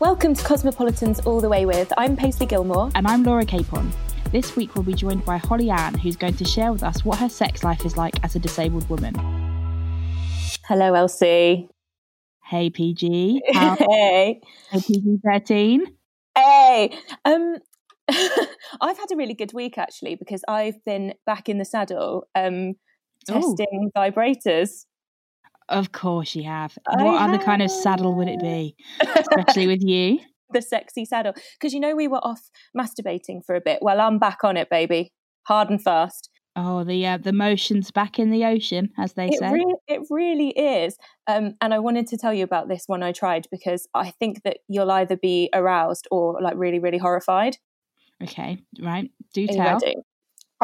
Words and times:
Welcome 0.00 0.34
to 0.34 0.44
Cosmopolitans 0.44 1.18
All 1.26 1.40
the 1.40 1.48
Way 1.48 1.66
With. 1.66 1.92
I'm 1.98 2.14
Paisley 2.14 2.46
Gilmour. 2.46 2.92
And 2.94 3.04
I'm 3.04 3.24
Laura 3.24 3.44
Capon. 3.44 3.92
This 4.30 4.54
week 4.54 4.76
we'll 4.76 4.84
be 4.84 4.94
joined 4.94 5.24
by 5.24 5.38
Holly 5.38 5.70
Ann, 5.70 5.94
who's 5.94 6.14
going 6.14 6.34
to 6.34 6.44
share 6.44 6.70
with 6.72 6.84
us 6.84 7.04
what 7.04 7.18
her 7.18 7.28
sex 7.28 7.64
life 7.64 7.84
is 7.84 7.96
like 7.96 8.14
as 8.22 8.36
a 8.36 8.38
disabled 8.38 8.88
woman. 8.88 9.12
Hello, 10.68 10.92
LC. 10.92 11.68
Hey, 12.44 12.70
PG. 12.70 13.42
How- 13.52 13.74
hey. 13.90 14.40
Hey, 14.70 14.80
PG 14.80 15.18
13. 15.24 15.84
Hey. 16.36 16.96
Um, 17.24 17.56
I've 18.08 18.98
had 18.98 19.10
a 19.10 19.16
really 19.16 19.34
good 19.34 19.52
week 19.52 19.78
actually 19.78 20.14
because 20.14 20.44
I've 20.46 20.84
been 20.84 21.14
back 21.26 21.48
in 21.48 21.58
the 21.58 21.64
saddle 21.64 22.28
um, 22.36 22.74
testing 23.26 23.90
Ooh. 23.96 23.98
vibrators. 23.98 24.84
Of 25.68 25.92
course 25.92 26.34
you 26.34 26.44
have. 26.44 26.78
I 26.88 27.02
what 27.02 27.20
have. 27.20 27.30
other 27.30 27.42
kind 27.42 27.62
of 27.62 27.70
saddle 27.70 28.14
would 28.14 28.28
it 28.28 28.40
be? 28.40 28.74
Especially 29.00 29.66
with 29.66 29.82
you? 29.82 30.20
The 30.50 30.62
sexy 30.62 31.04
saddle. 31.04 31.34
Because 31.58 31.74
you 31.74 31.80
know 31.80 31.94
we 31.94 32.08
were 32.08 32.24
off 32.24 32.50
masturbating 32.76 33.44
for 33.44 33.54
a 33.54 33.60
bit. 33.60 33.80
Well, 33.82 34.00
I'm 34.00 34.18
back 34.18 34.44
on 34.44 34.56
it, 34.56 34.70
baby. 34.70 35.12
Hard 35.46 35.70
and 35.70 35.82
fast. 35.82 36.30
Oh, 36.60 36.82
the 36.82 37.06
uh, 37.06 37.18
the 37.18 37.32
motion's 37.32 37.92
back 37.92 38.18
in 38.18 38.30
the 38.30 38.44
ocean, 38.44 38.90
as 38.98 39.12
they 39.12 39.28
it 39.28 39.38
say. 39.38 39.52
Re- 39.52 39.76
it 39.86 40.00
really 40.10 40.48
is. 40.50 40.96
Um, 41.28 41.54
and 41.60 41.72
I 41.72 41.78
wanted 41.78 42.08
to 42.08 42.18
tell 42.18 42.34
you 42.34 42.42
about 42.42 42.68
this 42.68 42.84
one 42.86 43.02
I 43.02 43.12
tried 43.12 43.46
because 43.50 43.86
I 43.94 44.10
think 44.10 44.42
that 44.42 44.58
you'll 44.66 44.90
either 44.90 45.16
be 45.16 45.50
aroused 45.52 46.08
or 46.10 46.40
like 46.42 46.54
really, 46.56 46.80
really 46.80 46.98
horrified. 46.98 47.58
Okay, 48.22 48.58
right. 48.80 49.08
Do 49.32 49.46
tell. 49.46 49.78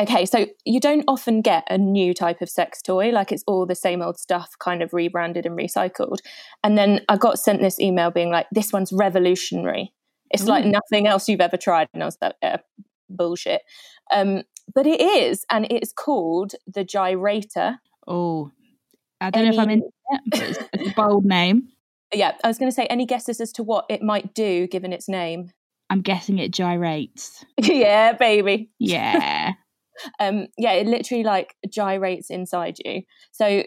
Okay, 0.01 0.27
so 0.27 0.47
you 0.65 0.81
don't 0.81 1.05
often 1.07 1.41
get 1.41 1.65
a 1.71 1.79
new 1.79 2.15
type 2.15 2.41
of 2.41 2.51
sex 2.51 2.83
toy, 2.83 3.11
like 3.11 3.31
it's 3.31 3.45
all 3.47 3.65
the 3.65 3.77
same 3.77 4.03
old 4.03 4.19
stuff, 4.19 4.57
kind 4.59 4.83
of 4.83 4.93
rebranded 4.93 5.47
and 5.47 5.57
recycled. 5.57 6.19
And 6.65 6.77
then 6.77 7.03
I 7.09 7.17
got 7.17 7.39
sent 7.39 7.61
this 7.61 7.79
email 7.79 8.11
being 8.11 8.31
like, 8.31 8.47
this 8.51 8.73
one's 8.73 8.93
revolutionary. 8.93 9.93
It's 10.31 10.43
Ooh. 10.43 10.47
like 10.47 10.65
nothing 10.65 11.07
else 11.07 11.29
you've 11.29 11.41
ever 11.41 11.57
tried. 11.57 11.89
And 11.95 12.03
I 12.03 12.07
was 12.07 12.19
like, 12.21 12.35
yeah, 12.43 12.57
bullshit. 13.09 13.63
Um, 14.13 14.43
but 14.75 14.87
it 14.87 15.01
is, 15.01 15.45
and 15.49 15.67
it's 15.71 15.93
called 15.93 16.55
the 16.67 16.85
Gyrator. 16.85 17.79
Oh, 18.09 18.51
I 19.21 19.31
don't 19.31 19.47
any... 19.47 19.57
know 19.57 19.63
if 19.63 19.69
I'm 19.69 19.71
in 19.71 19.79
it, 20.11 20.21
but 20.31 20.43
it's 20.73 20.91
a 20.91 20.95
bold 20.95 21.25
name. 21.25 21.69
Yeah, 22.13 22.33
I 22.43 22.49
was 22.49 22.59
going 22.59 22.71
to 22.71 22.75
say, 22.75 22.87
any 22.87 23.07
guesses 23.07 23.41
as 23.41 23.53
to 23.53 23.63
what 23.63 23.87
it 23.89 24.03
might 24.03 24.35
do 24.35 24.67
given 24.67 24.93
its 24.93 25.09
name? 25.09 25.53
I'm 25.89 26.01
guessing 26.01 26.39
it 26.39 26.51
gyrates. 26.51 27.45
yeah, 27.59 28.13
baby. 28.15 28.71
Yeah 28.81 29.53
um 30.21 30.47
yeah 30.59 30.73
it 30.73 30.87
literally 30.87 31.25
like 31.25 31.55
gyrates 31.69 32.31
inside 32.31 32.77
you. 32.85 33.03
So 33.33 33.65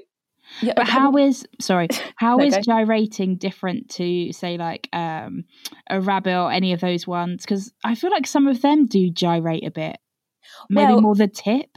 yeah, 0.61 0.73
but 0.75 0.87
how 0.87 1.15
is 1.17 1.45
sorry 1.59 1.87
how 2.15 2.37
okay. 2.37 2.47
is 2.47 2.57
gyrating 2.65 3.37
different 3.37 3.89
to 3.91 4.31
say 4.31 4.57
like 4.57 4.89
um 4.93 5.43
a 5.89 5.99
rabbit 5.99 6.37
or 6.37 6.51
any 6.51 6.73
of 6.73 6.79
those 6.79 7.05
ones? 7.05 7.43
Because 7.43 7.71
i 7.83 7.95
feel 7.95 8.11
like 8.11 8.27
some 8.27 8.47
of 8.47 8.61
them 8.61 8.85
do 8.85 9.09
gyrate 9.09 9.65
a 9.65 9.71
bit. 9.71 9.97
Maybe 10.69 10.93
well, 10.93 11.01
more 11.01 11.15
the 11.15 11.27
tip? 11.27 11.69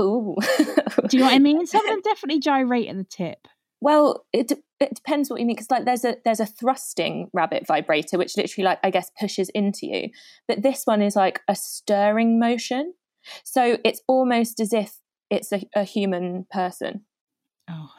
Ooh. 0.00 0.36
do 1.08 1.16
you 1.16 1.18
know 1.18 1.26
what 1.26 1.34
i 1.34 1.38
mean? 1.38 1.66
Some 1.66 1.84
of 1.84 1.90
them 1.90 2.00
definitely 2.04 2.40
gyrate 2.40 2.88
at 2.88 2.96
the 2.96 3.04
tip. 3.04 3.48
Well 3.80 4.24
it 4.32 4.52
it 4.80 4.94
depends 4.94 5.28
what 5.28 5.40
you 5.40 5.46
mean 5.46 5.56
because 5.56 5.70
like 5.70 5.84
there's 5.84 6.04
a 6.04 6.16
there's 6.24 6.40
a 6.40 6.46
thrusting 6.46 7.28
rabbit 7.32 7.66
vibrator 7.66 8.16
which 8.16 8.36
literally 8.36 8.64
like 8.64 8.78
i 8.84 8.90
guess 8.90 9.10
pushes 9.18 9.48
into 9.50 9.86
you. 9.86 10.10
But 10.46 10.62
this 10.62 10.82
one 10.84 11.02
is 11.02 11.16
like 11.16 11.40
a 11.48 11.54
stirring 11.54 12.38
motion 12.38 12.94
so 13.44 13.78
it's 13.84 14.00
almost 14.06 14.60
as 14.60 14.72
if 14.72 14.96
it's 15.30 15.52
a, 15.52 15.62
a 15.74 15.84
human 15.84 16.46
person. 16.50 17.04
Oh, 17.70 17.90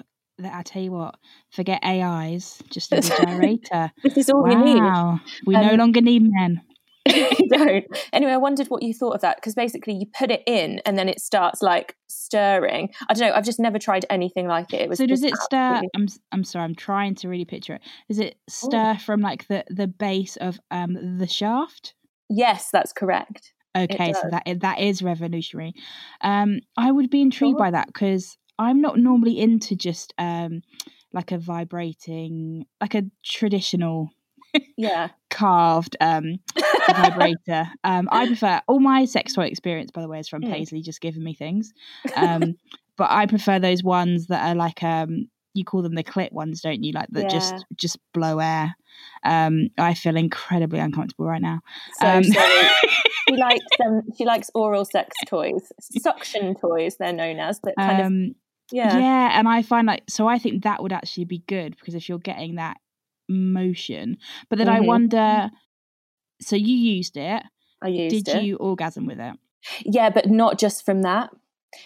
I 0.44 0.64
tell 0.64 0.82
you 0.82 0.92
what, 0.92 1.16
forget 1.52 1.84
AIs, 1.84 2.62
just 2.70 2.92
a 2.94 2.98
gyrator. 2.98 3.92
this 4.04 4.18
is 4.18 4.30
all 4.30 4.44
wow. 4.44 4.50
we 4.50 4.56
need. 4.56 5.20
We 5.46 5.56
um, 5.56 5.68
no 5.68 5.76
longer 5.76 6.02
need 6.02 6.24
men. 6.24 6.62
don't. 7.50 7.86
Anyway, 8.14 8.32
I 8.32 8.38
wondered 8.38 8.68
what 8.68 8.84
you 8.84 8.94
thought 8.94 9.16
of 9.16 9.22
that 9.22 9.38
because 9.38 9.56
basically 9.56 9.94
you 9.94 10.06
put 10.18 10.32
it 10.32 10.44
in 10.46 10.82
and 10.86 10.98
then 10.98 11.10
it 11.10 11.20
starts 11.20 11.62
like 11.62 11.96
stirring. 12.08 12.90
I 13.08 13.14
don't 13.14 13.28
know. 13.30 13.36
I've 13.36 13.46
just 13.46 13.60
never 13.60 13.80
tried 13.80 14.06
anything 14.10 14.48
like 14.48 14.74
it. 14.74 14.92
it 14.92 14.98
so 14.98 15.06
does 15.06 15.24
it 15.24 15.36
stir? 15.38 15.82
I'm 15.96 16.08
I'm 16.32 16.44
sorry. 16.44 16.66
I'm 16.66 16.76
trying 16.76 17.16
to 17.16 17.30
really 17.30 17.46
picture 17.46 17.76
it. 17.76 17.82
Does 18.08 18.20
it 18.20 18.36
stir 18.48 18.94
Ooh. 18.94 19.00
from 19.00 19.22
like 19.22 19.48
the 19.48 19.64
the 19.70 19.88
base 19.88 20.36
of 20.38 20.60
um 20.72 21.18
the 21.18 21.28
shaft? 21.28 21.96
Yes, 22.30 22.70
that's 22.72 22.94
correct. 22.94 23.54
Okay, 23.78 24.14
so 24.14 24.30
that 24.32 24.44
that 24.62 24.80
is 24.80 25.02
revolutionary. 25.02 25.74
Um, 26.22 26.60
I 26.76 26.92
would 26.92 27.10
be 27.10 27.22
intrigued 27.22 27.58
sure. 27.58 27.66
by 27.66 27.72
that 27.72 27.88
because 27.88 28.38
I'm 28.58 28.82
not 28.82 28.98
normally 28.98 29.40
into 29.40 29.76
just 29.76 30.14
um, 30.18 30.62
like 31.14 31.32
a 31.32 31.38
vibrating, 31.38 32.66
like 32.82 32.96
a 32.96 33.04
traditional, 33.24 34.10
yeah, 34.76 35.10
carved 35.30 35.96
um, 36.02 36.40
vibrator. 36.90 37.70
Um, 37.84 38.10
I 38.12 38.28
prefer 38.28 38.62
all 38.68 38.80
my 38.80 39.06
sex 39.06 39.34
toy 39.34 39.46
experience, 39.46 39.92
by 39.92 40.02
the 40.02 40.08
way, 40.08 40.20
is 40.20 40.28
from 40.28 40.42
mm. 40.42 40.52
Paisley 40.52 40.82
just 40.82 41.02
giving 41.02 41.24
me 41.24 41.34
things. 41.34 41.72
Um, 42.16 42.56
but 42.98 43.10
I 43.12 43.28
prefer 43.28 43.60
those 43.60 43.84
ones 43.84 44.28
that 44.28 44.46
are 44.46 44.56
like 44.56 44.84
um, 44.84 45.30
you 45.54 45.66
call 45.66 45.82
them 45.82 45.96
the 45.96 46.04
clit 46.04 46.32
ones, 46.32 46.62
don't 46.62 46.84
you? 46.84 46.92
Like 46.92 47.10
that 47.12 47.24
yeah. 47.24 47.30
just 47.30 47.66
just 47.76 47.98
blow 48.14 48.40
air. 48.40 48.76
Um, 49.24 49.70
I 49.78 49.94
feel 49.94 50.16
incredibly 50.16 50.80
uncomfortable 50.80 51.26
right 51.26 51.42
now. 51.42 51.62
So 52.00 52.08
um, 52.08 52.24
she 52.24 53.36
likes 53.36 53.66
um, 53.86 54.02
she 54.18 54.26
likes 54.26 54.50
oral 54.54 54.86
sex 54.86 55.16
toys, 55.28 55.72
suction 55.80 56.56
toys. 56.56 56.98
They're 56.98 57.14
known 57.14 57.40
as 57.40 57.60
that 57.62 57.76
kind 57.78 58.02
um, 58.02 58.24
of 58.24 58.36
yeah 58.72 58.98
yeah. 58.98 59.40
And 59.40 59.48
I 59.48 59.62
find 59.62 59.88
like 59.88 60.04
so 60.08 60.28
I 60.28 60.38
think 60.38 60.64
that 60.64 60.82
would 60.84 60.94
actually 60.94 61.26
be 61.26 61.44
good 61.48 61.76
because 61.78 61.96
if 61.96 62.08
you're 62.08 62.20
getting 62.20 62.56
that 62.56 62.78
motion, 63.28 64.18
but 64.50 64.58
then 64.58 64.68
mm-hmm. 64.68 64.84
I 64.84 64.88
wonder. 64.88 65.50
So 66.42 66.56
you 66.56 66.74
used 66.76 67.18
it. 67.18 67.44
I 67.82 67.90
used 67.90 68.16
it. 68.16 68.26
Did 68.26 68.36
it. 68.38 68.44
you 68.44 68.56
orgasm 68.56 69.06
with 69.06 69.20
it? 69.20 69.36
Yeah, 69.84 70.10
but 70.10 70.30
not 70.30 70.58
just 70.58 70.86
from 70.86 71.02
that. 71.02 71.32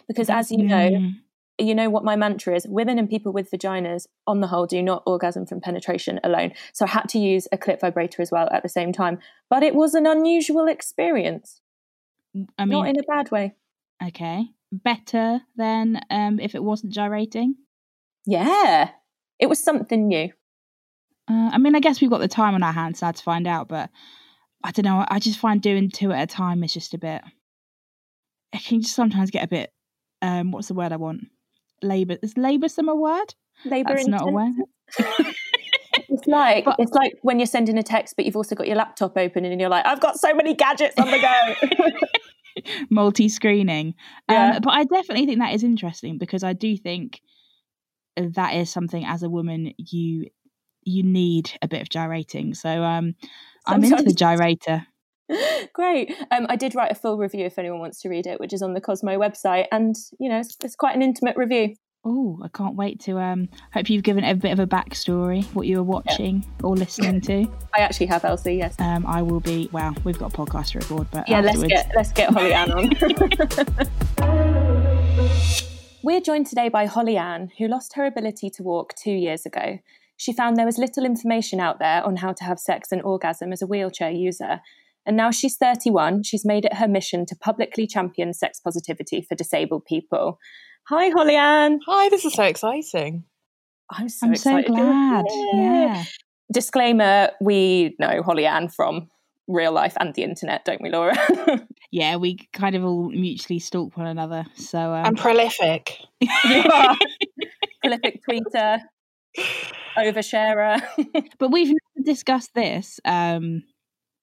Because 0.07 0.29
as 0.29 0.51
you 0.51 0.63
know, 0.63 0.89
mm 0.89 1.13
you 1.59 1.75
know 1.75 1.89
what 1.89 2.03
my 2.03 2.15
mantra 2.15 2.55
is? 2.55 2.65
Women 2.67 2.97
and 2.97 3.09
people 3.09 3.31
with 3.31 3.51
vaginas 3.51 4.07
on 4.25 4.41
the 4.41 4.47
whole 4.47 4.65
do 4.65 4.81
not 4.81 5.03
orgasm 5.05 5.45
from 5.45 5.61
penetration 5.61 6.19
alone. 6.23 6.53
So 6.73 6.85
i 6.85 6.89
had 6.89 7.07
to 7.09 7.19
use 7.19 7.47
a 7.51 7.57
clip 7.57 7.81
vibrator 7.81 8.21
as 8.21 8.31
well 8.31 8.49
at 8.51 8.63
the 8.63 8.69
same 8.69 8.91
time. 8.91 9.19
But 9.49 9.63
it 9.63 9.75
was 9.75 9.93
an 9.93 10.07
unusual 10.07 10.67
experience. 10.67 11.61
I 12.57 12.65
mean 12.65 12.79
not 12.79 12.87
in 12.87 12.99
a 12.99 13.03
bad 13.03 13.31
way. 13.31 13.55
Okay. 14.03 14.47
Better 14.71 15.41
than 15.55 16.01
um, 16.09 16.39
if 16.39 16.55
it 16.55 16.63
wasn't 16.63 16.93
gyrating? 16.93 17.55
Yeah. 18.25 18.89
It 19.37 19.47
was 19.47 19.59
something 19.59 20.07
new. 20.07 20.31
Uh, 21.29 21.51
i 21.53 21.57
mean 21.57 21.73
i 21.73 21.79
guess 21.79 22.01
we've 22.01 22.09
got 22.09 22.19
the 22.19 22.27
time 22.27 22.53
on 22.53 22.63
our 22.63 22.73
hands 22.73 23.01
now 23.01 23.09
to 23.09 23.23
find 23.23 23.47
out 23.47 23.69
but 23.69 23.89
i 24.61 24.71
don't 24.71 24.83
know. 24.83 25.05
I 25.07 25.19
just 25.19 25.39
find 25.39 25.61
doing 25.61 25.89
two 25.89 26.11
at 26.11 26.21
a 26.21 26.27
time 26.27 26.65
is 26.65 26.73
just 26.73 26.93
a 26.93 26.97
bit 26.97 27.21
it 28.51 28.61
can 28.65 28.81
just 28.81 28.93
sometimes 28.93 29.31
get 29.31 29.45
a 29.45 29.47
bit 29.47 29.71
um, 30.21 30.51
what's 30.51 30.67
the 30.67 30.73
word 30.73 30.91
i 30.91 30.97
want 30.97 31.21
labor 31.83 32.17
is 32.21 32.37
laboursome 32.37 32.89
a 32.89 32.95
word? 32.95 33.35
Labour 33.65 33.95
That's 33.95 34.07
not 34.07 34.27
a 34.27 34.31
word. 34.31 34.53
it's 36.09 36.27
like 36.27 36.65
but, 36.65 36.75
it's 36.79 36.91
like 36.91 37.13
when 37.21 37.39
you're 37.39 37.45
sending 37.45 37.77
a 37.77 37.83
text, 37.83 38.15
but 38.15 38.25
you've 38.25 38.35
also 38.35 38.55
got 38.55 38.67
your 38.67 38.75
laptop 38.75 39.17
open 39.17 39.45
and 39.45 39.59
you're 39.59 39.69
like, 39.69 39.85
I've 39.85 39.99
got 39.99 40.19
so 40.19 40.33
many 40.33 40.53
gadgets 40.53 40.95
on 40.97 41.09
the 41.09 41.19
go. 41.19 41.91
Multi-screening, 42.89 43.95
yeah. 44.29 44.55
um, 44.55 44.61
but 44.61 44.71
I 44.71 44.83
definitely 44.83 45.25
think 45.25 45.39
that 45.39 45.53
is 45.53 45.63
interesting 45.63 46.17
because 46.17 46.43
I 46.43 46.53
do 46.53 46.77
think 46.77 47.21
that 48.15 48.53
is 48.53 48.69
something 48.69 49.03
as 49.05 49.23
a 49.23 49.29
woman 49.29 49.73
you 49.77 50.27
you 50.85 51.03
need 51.03 51.51
a 51.61 51.67
bit 51.67 51.81
of 51.81 51.89
gyrating. 51.89 52.53
So 52.53 52.83
um, 52.83 53.15
I'm 53.65 53.83
into 53.83 54.03
the 54.03 54.11
gyrator. 54.11 54.85
Great. 55.73 56.13
Um, 56.31 56.45
I 56.49 56.55
did 56.55 56.75
write 56.75 56.91
a 56.91 56.95
full 56.95 57.17
review 57.17 57.45
if 57.45 57.57
anyone 57.57 57.79
wants 57.79 58.01
to 58.01 58.09
read 58.09 58.27
it, 58.27 58.39
which 58.39 58.53
is 58.53 58.61
on 58.61 58.73
the 58.73 58.81
Cosmo 58.81 59.17
website, 59.17 59.67
and 59.71 59.95
you 60.19 60.29
know 60.29 60.39
it's, 60.39 60.57
it's 60.63 60.75
quite 60.75 60.95
an 60.95 61.01
intimate 61.01 61.37
review. 61.37 61.75
Oh, 62.05 62.37
I 62.43 62.49
can't 62.49 62.75
wait 62.75 62.99
to. 63.01 63.17
Um, 63.17 63.47
hope 63.73 63.89
you've 63.89 64.03
given 64.03 64.25
a 64.25 64.35
bit 64.35 64.51
of 64.51 64.59
a 64.59 64.67
backstory, 64.67 65.45
what 65.53 65.67
you 65.67 65.77
were 65.77 65.83
watching 65.83 66.43
yeah. 66.43 66.65
or 66.65 66.75
listening 66.75 67.21
to. 67.21 67.47
I 67.73 67.79
actually 67.79 68.07
have 68.07 68.23
LC. 68.23 68.57
Yes. 68.57 68.75
Um, 68.77 69.05
I 69.05 69.21
will 69.21 69.39
be. 69.39 69.69
Well, 69.71 69.95
we've 70.03 70.19
got 70.19 70.33
a 70.33 70.37
podcast 70.37 70.71
to 70.71 70.79
record, 70.79 71.07
but 71.11 71.29
yeah, 71.29 71.39
afterwards. 71.39 71.71
let's 71.71 71.87
get 71.87 71.91
let's 71.95 72.11
get 72.11 72.29
Holly 72.31 72.53
Ann 72.53 72.71
on. 72.71 72.89
We're 76.03 76.19
joined 76.19 76.47
today 76.47 76.67
by 76.67 76.85
Holly 76.85 77.15
Ann, 77.15 77.51
who 77.57 77.69
lost 77.69 77.93
her 77.95 78.05
ability 78.05 78.49
to 78.49 78.63
walk 78.63 78.93
two 78.95 79.13
years 79.13 79.45
ago. 79.45 79.79
She 80.17 80.33
found 80.33 80.57
there 80.57 80.65
was 80.65 80.77
little 80.77 81.05
information 81.05 81.61
out 81.61 81.79
there 81.79 82.05
on 82.05 82.17
how 82.17 82.33
to 82.33 82.43
have 82.43 82.59
sex 82.59 82.91
and 82.91 83.01
orgasm 83.01 83.53
as 83.53 83.61
a 83.61 83.67
wheelchair 83.67 84.11
user, 84.11 84.59
and 85.05 85.17
now 85.17 85.31
she's 85.31 85.57
31. 85.57 86.23
She's 86.23 86.45
made 86.45 86.65
it 86.65 86.75
her 86.75 86.87
mission 86.87 87.25
to 87.27 87.35
publicly 87.35 87.87
champion 87.87 88.33
sex 88.33 88.59
positivity 88.59 89.25
for 89.27 89.35
disabled 89.35 89.85
people. 89.85 90.39
Hi, 90.89 91.09
Holly 91.09 91.35
Ann. 91.35 91.79
Hi, 91.87 92.09
this 92.09 92.25
is 92.25 92.33
so 92.33 92.43
exciting. 92.43 93.23
I'm 93.91 94.09
so 94.09 94.27
I'm 94.27 94.33
excited. 94.33 94.67
so 94.67 94.73
glad. 94.73 95.25
Yeah. 95.53 96.03
Disclaimer 96.51 97.31
we 97.41 97.95
know 97.99 98.21
Holly 98.21 98.45
Ann 98.45 98.69
from 98.69 99.09
real 99.47 99.71
life 99.71 99.95
and 99.99 100.13
the 100.13 100.23
internet, 100.23 100.65
don't 100.65 100.81
we, 100.81 100.89
Laura? 100.89 101.15
yeah, 101.91 102.15
we 102.15 102.37
kind 102.53 102.75
of 102.75 102.83
all 102.83 103.09
mutually 103.09 103.59
stalk 103.59 103.95
one 103.97 104.07
another. 104.07 104.45
So 104.55 104.77
um... 104.77 105.05
I'm 105.05 105.15
prolific. 105.15 105.97
you 106.19 106.29
are. 106.73 106.97
prolific 107.81 108.21
tweeter, 108.27 108.79
oversharer. 109.97 110.81
but 111.37 111.51
we've 111.51 111.67
never 111.67 112.05
discussed 112.05 112.51
this. 112.55 112.99
Um, 113.05 113.63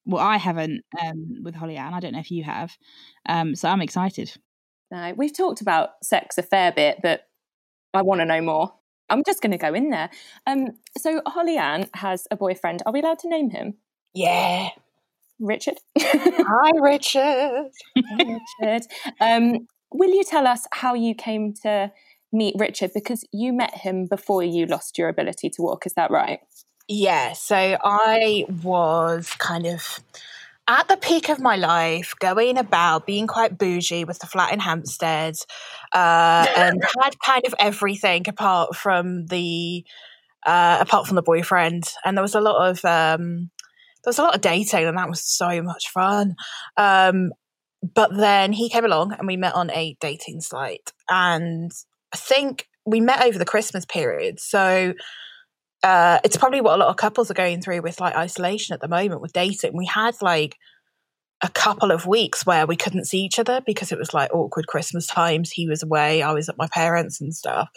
well, 0.05 0.25
I 0.25 0.37
haven't 0.37 0.83
um, 1.01 1.43
with 1.43 1.55
Holly 1.55 1.77
Ann. 1.77 1.95
I 1.95 2.01
don't 2.01 2.13
know 2.13 2.21
if 2.21 2.31
you 2.31 2.45
have. 2.45 2.77
Um, 3.29 3.55
so 3.55 3.69
I'm 3.69 3.83
excited. 3.83 4.33
No, 4.91 5.15
we've 5.17 5.37
talked 5.37 5.61
about 5.61 5.91
sex 6.03 6.37
a 6.39 6.43
fair 6.43 6.73
bit, 6.73 6.99
but 7.03 7.23
I 7.95 8.03
want 8.03 8.21
to 8.21 8.25
know 8.25 8.41
more. 8.41 8.75
I'm 9.09 9.23
just 9.25 9.43
going 9.43 9.53
to 9.53 9.59
go 9.59 9.75
in 9.75 9.91
there. 9.91 10.11
Um, 10.47 10.69
so 10.97 11.21
Holly 11.27 11.57
Ann 11.57 11.89
has 11.95 12.27
a 12.31 12.37
boyfriend. 12.37 12.83
Are 12.87 12.93
we 12.93 13.01
allowed 13.01 13.19
to 13.21 13.29
name 13.29 13.51
him? 13.51 13.75
Yeah. 14.15 14.71
Richard. 15.39 15.79
Hi, 15.99 16.71
Richard. 16.81 17.71
Hi, 17.97 18.39
Richard. 18.63 18.87
Um, 19.21 19.67
will 19.93 20.11
you 20.11 20.25
tell 20.25 20.47
us 20.47 20.67
how 20.73 20.95
you 20.95 21.15
came 21.15 21.55
to 21.63 21.91
meet 22.33 22.55
Richard? 22.59 22.91
Because 22.95 23.25
you 23.33 23.53
met 23.53 23.75
him 23.75 24.07
before 24.07 24.43
you 24.43 24.67
lost 24.67 24.99
your 24.99 25.09
ability 25.09 25.51
to 25.51 25.63
walk. 25.63 25.87
Is 25.87 25.95
that 25.95 26.11
right? 26.11 26.41
Yeah. 26.93 27.35
So 27.35 27.55
I 27.57 28.45
was 28.65 29.33
kind 29.39 29.65
of 29.65 30.01
at 30.67 30.89
the 30.89 30.97
peak 30.97 31.29
of 31.29 31.39
my 31.39 31.55
life, 31.55 32.15
going 32.19 32.59
about 32.59 33.07
being 33.07 33.29
quite 33.29 33.57
bougie 33.57 34.05
with 34.05 34.19
the 34.19 34.27
flat 34.27 34.53
in 34.53 34.59
Hampstead, 34.59 35.37
uh, 35.93 36.47
and 36.57 36.83
had 37.01 37.17
kind 37.21 37.43
of 37.47 37.55
everything 37.61 38.29
apart 38.29 38.75
from 38.75 39.27
the 39.27 39.85
uh, 40.45 40.79
apart 40.81 41.07
from 41.07 41.15
the 41.15 41.23
boyfriend. 41.23 41.85
And 42.05 42.17
there 42.17 42.23
was 42.23 42.35
a 42.35 42.41
lot 42.41 42.69
of 42.69 42.85
um, 42.85 43.51
there 44.03 44.11
was 44.11 44.19
a 44.19 44.23
lot 44.23 44.35
of 44.35 44.41
dating, 44.41 44.87
and 44.87 44.99
that 44.99 45.09
was 45.09 45.23
so 45.23 45.63
much 45.63 45.91
fun. 45.91 46.35
Um, 46.77 47.31
but 47.95 48.17
then 48.17 48.53
he 48.53 48.69
came 48.69 48.85
along, 48.85 49.13
and 49.17 49.29
we 49.29 49.37
met 49.37 49.55
on 49.55 49.71
a 49.71 49.97
dating 50.01 50.41
site, 50.41 50.91
and 51.09 51.71
I 52.13 52.17
think 52.17 52.67
we 52.85 53.01
met 53.01 53.25
over 53.25 53.39
the 53.39 53.45
Christmas 53.45 53.85
period. 53.85 54.41
So 54.41 54.95
uh, 55.83 56.19
it's 56.25 56.37
probably 56.37 56.61
what 56.61 56.75
a 56.75 56.77
lot 56.77 56.89
of 56.89 56.97
couples 56.97 57.31
are 57.31 57.35
going 57.35 57.63
through 57.63 57.83
with 57.83 58.01
like 58.01 58.15
isolation 58.15 58.75
at 58.75 58.81
the 58.81 58.89
moment 58.89 59.21
with 59.21 59.33
dating. 59.33 59.77
We 59.77 59.87
had 59.87 60.15
like 60.21 60.57
a 61.43 61.49
couple 61.49 61.91
of 61.91 62.07
weeks 62.07 62.45
where 62.45 62.67
we 62.67 62.77
couldn't 62.77 63.07
see 63.07 63.21
each 63.21 63.39
other 63.39 63.61
because 63.65 63.93
it 63.93 63.99
was 63.99 64.13
like 64.13 64.33
awkward 64.35 64.67
Christmas 64.67 65.07
times. 65.07 65.51
He 65.51 65.67
was 65.67 65.83
away, 65.83 66.23
I 66.23 66.33
was 66.33 66.49
at 66.49 66.59
my 66.59 66.69
parents 66.69 67.21
and 67.21 67.35
stuff. 67.35 67.69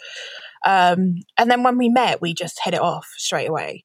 Um, 0.66 1.16
and 1.38 1.50
then 1.50 1.62
when 1.62 1.78
we 1.78 1.88
met, 1.88 2.20
we 2.20 2.34
just 2.34 2.60
hit 2.62 2.74
it 2.74 2.80
off 2.80 3.08
straight 3.16 3.48
away. 3.48 3.84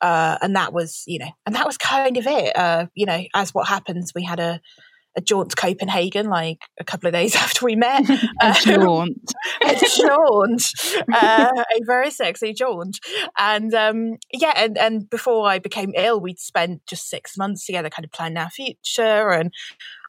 Uh, 0.00 0.38
and 0.40 0.56
that 0.56 0.72
was, 0.72 1.04
you 1.06 1.18
know, 1.18 1.30
and 1.46 1.54
that 1.54 1.66
was 1.66 1.76
kind 1.76 2.16
of 2.16 2.26
it. 2.26 2.56
Uh, 2.56 2.86
you 2.94 3.06
know, 3.06 3.22
as 3.34 3.54
what 3.54 3.68
happens, 3.68 4.12
we 4.14 4.24
had 4.24 4.40
a 4.40 4.60
a 5.16 5.20
jaunt 5.20 5.50
to 5.50 5.56
Copenhagen 5.56 6.28
like 6.28 6.58
a 6.78 6.84
couple 6.84 7.08
of 7.08 7.12
days 7.12 7.34
after 7.36 7.64
we 7.64 7.76
met. 7.76 8.08
a 8.08 8.12
um, 8.42 8.54
jaunt. 8.54 9.32
a 9.62 9.74
jaunt. 9.74 10.72
Uh, 11.12 11.50
a 11.54 11.80
very 11.84 12.10
sexy 12.10 12.52
jaunt. 12.52 12.98
And 13.38 13.74
um, 13.74 14.16
yeah, 14.32 14.52
and, 14.56 14.78
and 14.78 15.10
before 15.10 15.48
I 15.48 15.58
became 15.58 15.92
ill, 15.96 16.20
we'd 16.20 16.38
spent 16.38 16.86
just 16.86 17.08
six 17.08 17.36
months 17.36 17.66
together, 17.66 17.90
kind 17.90 18.04
of 18.04 18.12
planning 18.12 18.38
our 18.38 18.50
future 18.50 19.30
and 19.30 19.52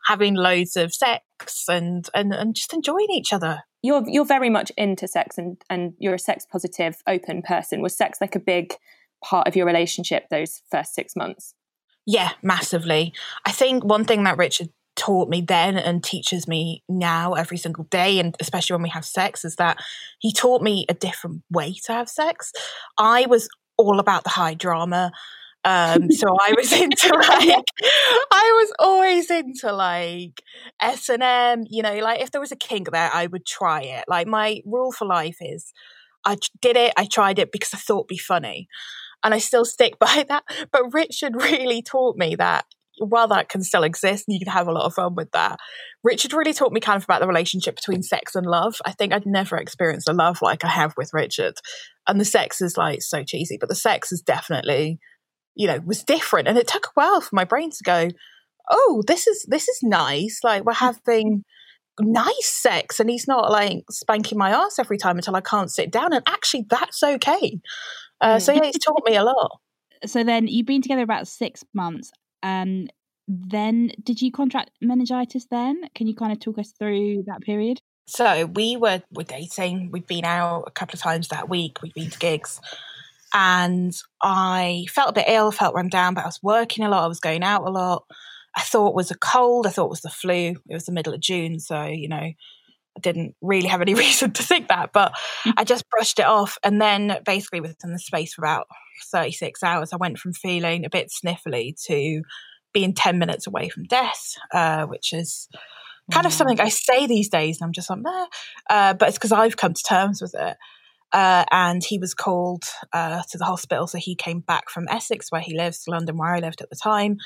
having 0.08 0.36
loads 0.36 0.76
of 0.76 0.94
sex 0.94 1.24
and, 1.68 2.08
and, 2.14 2.34
and 2.34 2.56
just 2.56 2.74
enjoying 2.74 3.10
each 3.12 3.34
other. 3.34 3.62
You're 3.84 4.04
you're 4.08 4.26
very 4.26 4.52
much 4.52 4.72
into 4.78 5.08
sex 5.08 5.40
and, 5.40 5.58
and 5.68 5.94
you're 5.98 6.14
a 6.14 6.20
sex 6.20 6.46
positive, 6.46 7.02
open 7.08 7.42
person. 7.42 7.82
Was 7.82 7.98
sex 7.98 8.20
like 8.22 8.36
a 8.36 8.40
big 8.40 8.76
part 9.24 9.48
of 9.48 9.56
your 9.56 9.66
relationship 9.66 10.30
those 10.30 10.62
first 10.70 10.94
six 10.94 11.16
months? 11.16 11.56
Yeah, 12.06 12.32
massively. 12.42 13.14
I 13.46 13.52
think 13.52 13.84
one 13.84 14.06
thing 14.06 14.24
that 14.24 14.38
Richard 14.38 14.70
taught 14.96 15.30
me 15.30 15.42
then 15.42 15.78
and 15.78 16.04
teaches 16.04 16.48
me 16.48 16.84
now 16.90 17.34
every 17.34 17.58
single 17.58 17.86
day 17.86 18.20
and 18.20 18.36
especially 18.40 18.74
when 18.74 18.84
we 18.84 18.90
have 18.90 19.06
sex 19.06 19.46
is 19.46 19.56
that 19.56 19.78
he 20.20 20.34
taught 20.34 20.62
me 20.62 20.86
a 20.90 20.94
different 20.94 21.42
way 21.50 21.74
to 21.86 21.94
have 21.94 22.10
sex 22.10 22.52
i 22.98 23.26
was 23.28 23.48
all 23.78 24.00
about 24.00 24.24
the 24.24 24.30
high 24.30 24.54
drama 24.54 25.12
um 25.64 26.12
so 26.12 26.36
i 26.42 26.54
was 26.58 26.74
into 26.82 27.08
like 27.10 27.64
i 28.32 28.54
was 28.58 28.74
always 28.80 29.32
into 29.32 29.72
like 29.72 30.42
s&m 30.82 31.64
you 31.70 31.82
know 31.82 31.98
like 32.00 32.20
if 32.20 32.32
there 32.32 32.42
was 32.42 32.52
a 32.52 32.58
kink 32.58 32.92
there 32.92 33.10
i 33.14 33.28
would 33.28 33.46
try 33.46 33.82
it 33.82 34.04
like 34.08 34.28
my 34.28 34.62
rule 34.66 34.92
for 34.92 35.06
life 35.06 35.38
is 35.40 35.72
i 36.26 36.36
did 36.62 36.76
it 36.76 36.94
i 36.98 37.06
tried 37.06 37.40
it 37.40 37.52
because 37.52 37.74
i 37.74 37.78
thought 37.78 38.00
it'd 38.00 38.08
be 38.08 38.18
funny 38.18 38.68
and 39.24 39.34
I 39.34 39.38
still 39.38 39.66
stick 39.66 40.00
by 40.00 40.26
that. 40.30 40.44
But 40.72 40.94
Richard 40.94 41.36
really 41.36 41.82
taught 41.82 42.18
me 42.18 42.36
that 42.36 42.66
while 43.00 43.28
that 43.30 43.50
can 43.50 43.64
still 43.64 43.84
exist 43.84 44.26
and 44.28 44.34
you 44.34 44.46
can 44.46 44.52
have 44.52 44.68
a 44.68 44.72
lot 44.72 44.86
of 44.86 44.94
fun 44.94 45.16
with 45.16 45.32
that, 45.32 45.60
Richard 46.04 46.34
really 46.34 46.54
taught 46.54 46.72
me 46.72 46.80
kind 46.80 46.98
of 46.98 47.04
about 47.04 47.22
the 47.22 47.28
relationship 47.28 47.76
between 47.76 48.04
sex 48.04 48.36
and 48.36 48.46
love. 48.46 48.76
I 48.86 48.92
think 48.92 49.14
I'd 49.14 49.26
never 49.26 49.58
experienced 49.58 50.10
a 50.10 50.14
love 50.14 50.42
like 50.42 50.64
I 50.66 50.70
have 50.70 50.94
with 50.98 51.12
Richard. 51.14 51.56
And 52.08 52.20
the 52.20 52.26
sex 52.26 52.62
is 52.62 52.78
like 52.78 53.02
so 53.02 53.24
cheesy, 53.24 53.58
but 53.60 53.70
the 53.70 53.76
sex 53.76 54.12
is 54.12 54.22
definitely, 54.22 55.00
you 55.56 55.68
know, 55.68 55.80
was 55.86 56.04
different. 56.04 56.48
And 56.48 56.58
it 56.58 56.68
took 56.68 56.88
a 56.88 56.92
while 56.96 57.22
for 57.22 57.36
my 57.36 57.44
brain 57.44 57.70
to 57.72 57.84
go, 57.84 58.10
oh, 58.70 59.04
this 59.08 59.28
is 59.28 59.46
this 59.48 59.68
is 59.68 59.80
nice. 59.84 60.40
Like 60.44 60.66
we're 60.66 60.74
having 60.74 61.44
nice 62.00 62.62
sex 62.62 63.00
and 63.00 63.10
he's 63.10 63.28
not 63.28 63.52
like 63.52 63.84
spanking 63.90 64.38
my 64.38 64.52
ass 64.52 64.80
every 64.80 64.98
time 64.98 65.18
until 65.18 65.36
I 65.36 65.42
can't 65.42 65.72
sit 65.72 65.92
down. 65.92 66.14
And 66.14 66.24
actually 66.28 66.66
that's 66.70 67.04
okay. 67.04 67.60
Uh, 68.20 68.40
so 68.40 68.54
yeah, 68.54 68.66
he's 68.66 68.80
taught 68.80 69.04
me 69.06 69.16
a 69.16 69.24
lot. 69.24 69.60
So 70.06 70.24
then 70.24 70.48
you've 70.48 70.66
been 70.66 70.82
together 70.82 71.04
about 71.04 71.28
six 71.28 71.64
months 71.74 72.12
um, 72.44 72.88
then 73.28 73.92
did 74.04 74.22
you 74.22 74.32
contract 74.32 74.72
meningitis 74.82 75.46
then? 75.46 75.84
Can 75.96 76.08
you 76.08 76.16
kind 76.16 76.32
of 76.32 76.40
talk 76.40 76.58
us 76.58 76.72
through 76.72 77.24
that 77.28 77.42
period? 77.42 77.82
So 78.08 78.46
we 78.46 78.76
were 78.78 79.02
were 79.12 79.24
dating. 79.24 79.92
We'd 79.92 80.08
been 80.08 80.26
out 80.26 80.66
a 80.68 80.72
couple 80.72 80.98
of 80.98 81.02
times 81.02 81.30
that 81.30 81.50
week. 81.50 81.82
We'd 81.82 81.94
been 81.94 82.10
to 82.10 82.20
gigs, 82.20 82.60
and 83.34 83.96
I 84.22 84.86
felt 84.90 85.12
a 85.12 85.14
bit 85.14 85.30
ill, 85.30 85.52
felt 85.52 85.76
run 85.76 85.88
down, 85.88 86.14
but 86.14 86.24
I 86.24 86.28
was 86.28 86.44
working 86.44 86.84
a 86.84 86.90
lot. 86.90 87.04
I 87.04 87.08
was 87.08 87.20
going 87.20 87.44
out 87.44 87.66
a 87.66 87.72
lot. 87.72 88.04
I 88.56 88.62
thought 88.62 88.90
it 88.90 88.96
was 88.96 89.12
a 89.12 89.18
cold. 89.18 89.66
I 89.66 89.70
thought 89.70 89.86
it 89.86 89.92
was 89.92 90.02
the 90.02 90.10
flu. 90.10 90.56
It 90.68 90.74
was 90.74 90.86
the 90.86 90.92
middle 90.92 91.14
of 91.14 91.22
June, 91.22 91.60
so 91.60 91.86
you 91.86 92.10
know, 92.10 92.32
didn't 93.00 93.36
really 93.42 93.68
have 93.68 93.82
any 93.82 93.94
reason 94.06 94.32
to 94.32 94.44
think 94.44 94.68
that, 94.68 94.92
but 94.94 95.14
mm. 95.46 95.54
I 95.58 95.64
just 95.64 95.90
brushed 95.90 96.20
it 96.20 96.26
off. 96.26 96.58
And 96.64 96.82
then 96.82 97.18
basically 97.26 97.62
within 97.62 97.94
the 97.94 98.00
space 98.00 98.34
for 98.34 98.44
about 98.44 98.68
36 99.12 99.64
hours, 99.64 99.94
I 99.94 99.98
went 99.98 100.20
from 100.20 100.34
feeling 100.34 100.86
a 100.86 100.90
bit 100.90 101.12
sniffly 101.12 101.74
to 101.88 102.22
being 102.74 102.94
10 102.94 103.20
minutes 103.20 103.48
away 103.48 103.70
from 103.70 103.84
death, 103.84 104.36
uh, 104.54 104.86
which 104.86 105.14
is 105.14 105.50
kind 106.12 106.26
of 106.26 106.34
something 106.34 106.60
I 106.60 106.70
say 106.70 107.08
these 107.08 107.30
days. 107.30 107.60
And 107.60 107.68
I'm 107.68 107.74
just 107.74 107.90
like, 107.90 108.00
nah. 108.00 108.28
Uh, 108.70 108.94
but 108.94 109.10
it's 109.10 109.18
because 109.18 109.32
I've 109.32 109.58
come 109.58 109.74
to 109.74 109.84
terms 109.84 110.22
with 110.22 110.36
it. 110.38 110.58
Uh, 111.14 111.44
and 111.52 111.84
he 111.84 111.98
was 111.98 112.14
called 112.14 112.64
uh, 112.94 113.22
to 113.30 113.38
the 113.38 113.46
hospital. 113.46 113.88
So 113.88 113.98
he 113.98 114.16
came 114.16 114.40
back 114.40 114.70
from 114.70 114.88
Essex, 114.88 115.32
where 115.32 115.42
he 115.42 115.58
lives, 115.58 115.84
to 115.84 115.92
London, 115.92 116.18
where 116.18 116.34
I 116.34 116.40
lived 116.40 116.62
at 116.62 116.70
the 116.70 116.80
time. 116.82 117.18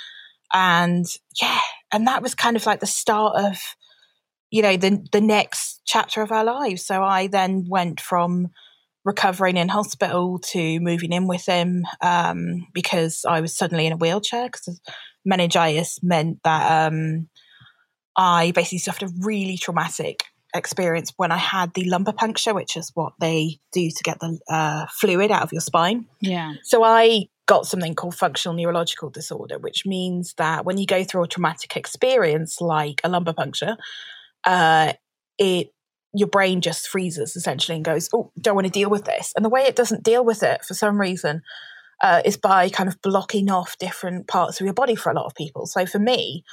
And 0.53 1.05
yeah, 1.41 1.59
and 1.91 2.07
that 2.07 2.21
was 2.23 2.33
kind 2.33 2.55
of 2.55 2.65
like 2.65 2.79
the 2.79 2.87
start 2.87 3.35
of, 3.35 3.57
you 4.55 4.61
know, 4.61 4.77
the 4.77 5.05
the 5.11 5.19
next 5.19 5.81
chapter 5.85 6.21
of 6.21 6.31
our 6.31 6.45
lives. 6.45 6.85
So 6.85 7.03
I 7.03 7.27
then 7.27 7.65
went 7.67 7.99
from 7.99 8.51
recovering 9.03 9.57
in 9.57 9.67
hospital 9.67 10.39
to 10.53 10.79
moving 10.79 11.11
in 11.11 11.27
with 11.27 11.45
him 11.45 11.85
um, 12.01 12.65
because 12.73 13.25
I 13.27 13.41
was 13.41 13.53
suddenly 13.53 13.85
in 13.85 13.91
a 13.91 13.97
wheelchair 13.97 14.47
because 14.47 14.79
meningitis 15.25 15.99
meant 16.01 16.39
that 16.45 16.87
um, 16.87 17.27
I 18.15 18.51
basically 18.51 18.77
suffered 18.77 19.09
a 19.09 19.13
really 19.19 19.57
traumatic 19.57 20.23
experience 20.55 21.11
when 21.17 21.33
I 21.33 21.37
had 21.37 21.73
the 21.73 21.89
lumbar 21.89 22.13
puncture, 22.13 22.53
which 22.53 22.77
is 22.77 22.91
what 22.93 23.11
they 23.19 23.59
do 23.73 23.89
to 23.89 24.03
get 24.03 24.21
the 24.21 24.39
uh, 24.49 24.85
fluid 24.89 25.31
out 25.31 25.43
of 25.43 25.51
your 25.51 25.59
spine. 25.59 26.05
Yeah. 26.21 26.53
So 26.63 26.81
I 26.81 27.25
got 27.45 27.67
something 27.67 27.93
called 27.93 28.15
functional 28.15 28.55
neurological 28.55 29.09
disorder, 29.09 29.59
which 29.59 29.85
means 29.85 30.33
that 30.37 30.63
when 30.63 30.77
you 30.77 30.85
go 30.85 31.03
through 31.03 31.23
a 31.23 31.27
traumatic 31.27 31.75
experience 31.75 32.61
like 32.61 33.01
a 33.03 33.09
lumbar 33.09 33.33
puncture, 33.33 33.75
uh, 34.45 34.93
it 35.37 35.71
your 36.13 36.29
brain 36.29 36.61
just 36.61 36.87
freezes 36.87 37.35
essentially 37.35 37.75
and 37.75 37.85
goes, 37.85 38.09
"Oh, 38.13 38.31
don't 38.39 38.55
want 38.55 38.67
to 38.67 38.71
deal 38.71 38.89
with 38.89 39.05
this." 39.05 39.33
And 39.35 39.43
the 39.43 39.49
way 39.49 39.63
it 39.63 39.75
doesn't 39.75 40.03
deal 40.03 40.23
with 40.23 40.43
it 40.43 40.63
for 40.63 40.73
some 40.73 40.99
reason 40.99 41.41
uh, 42.01 42.21
is 42.25 42.37
by 42.37 42.69
kind 42.69 42.89
of 42.89 43.01
blocking 43.01 43.49
off 43.49 43.77
different 43.79 44.27
parts 44.27 44.59
of 44.59 44.65
your 44.65 44.73
body 44.73 44.95
for 44.95 45.11
a 45.11 45.15
lot 45.15 45.25
of 45.25 45.35
people. 45.35 45.65
So 45.65 45.85
for 45.85 45.99
me, 45.99 46.43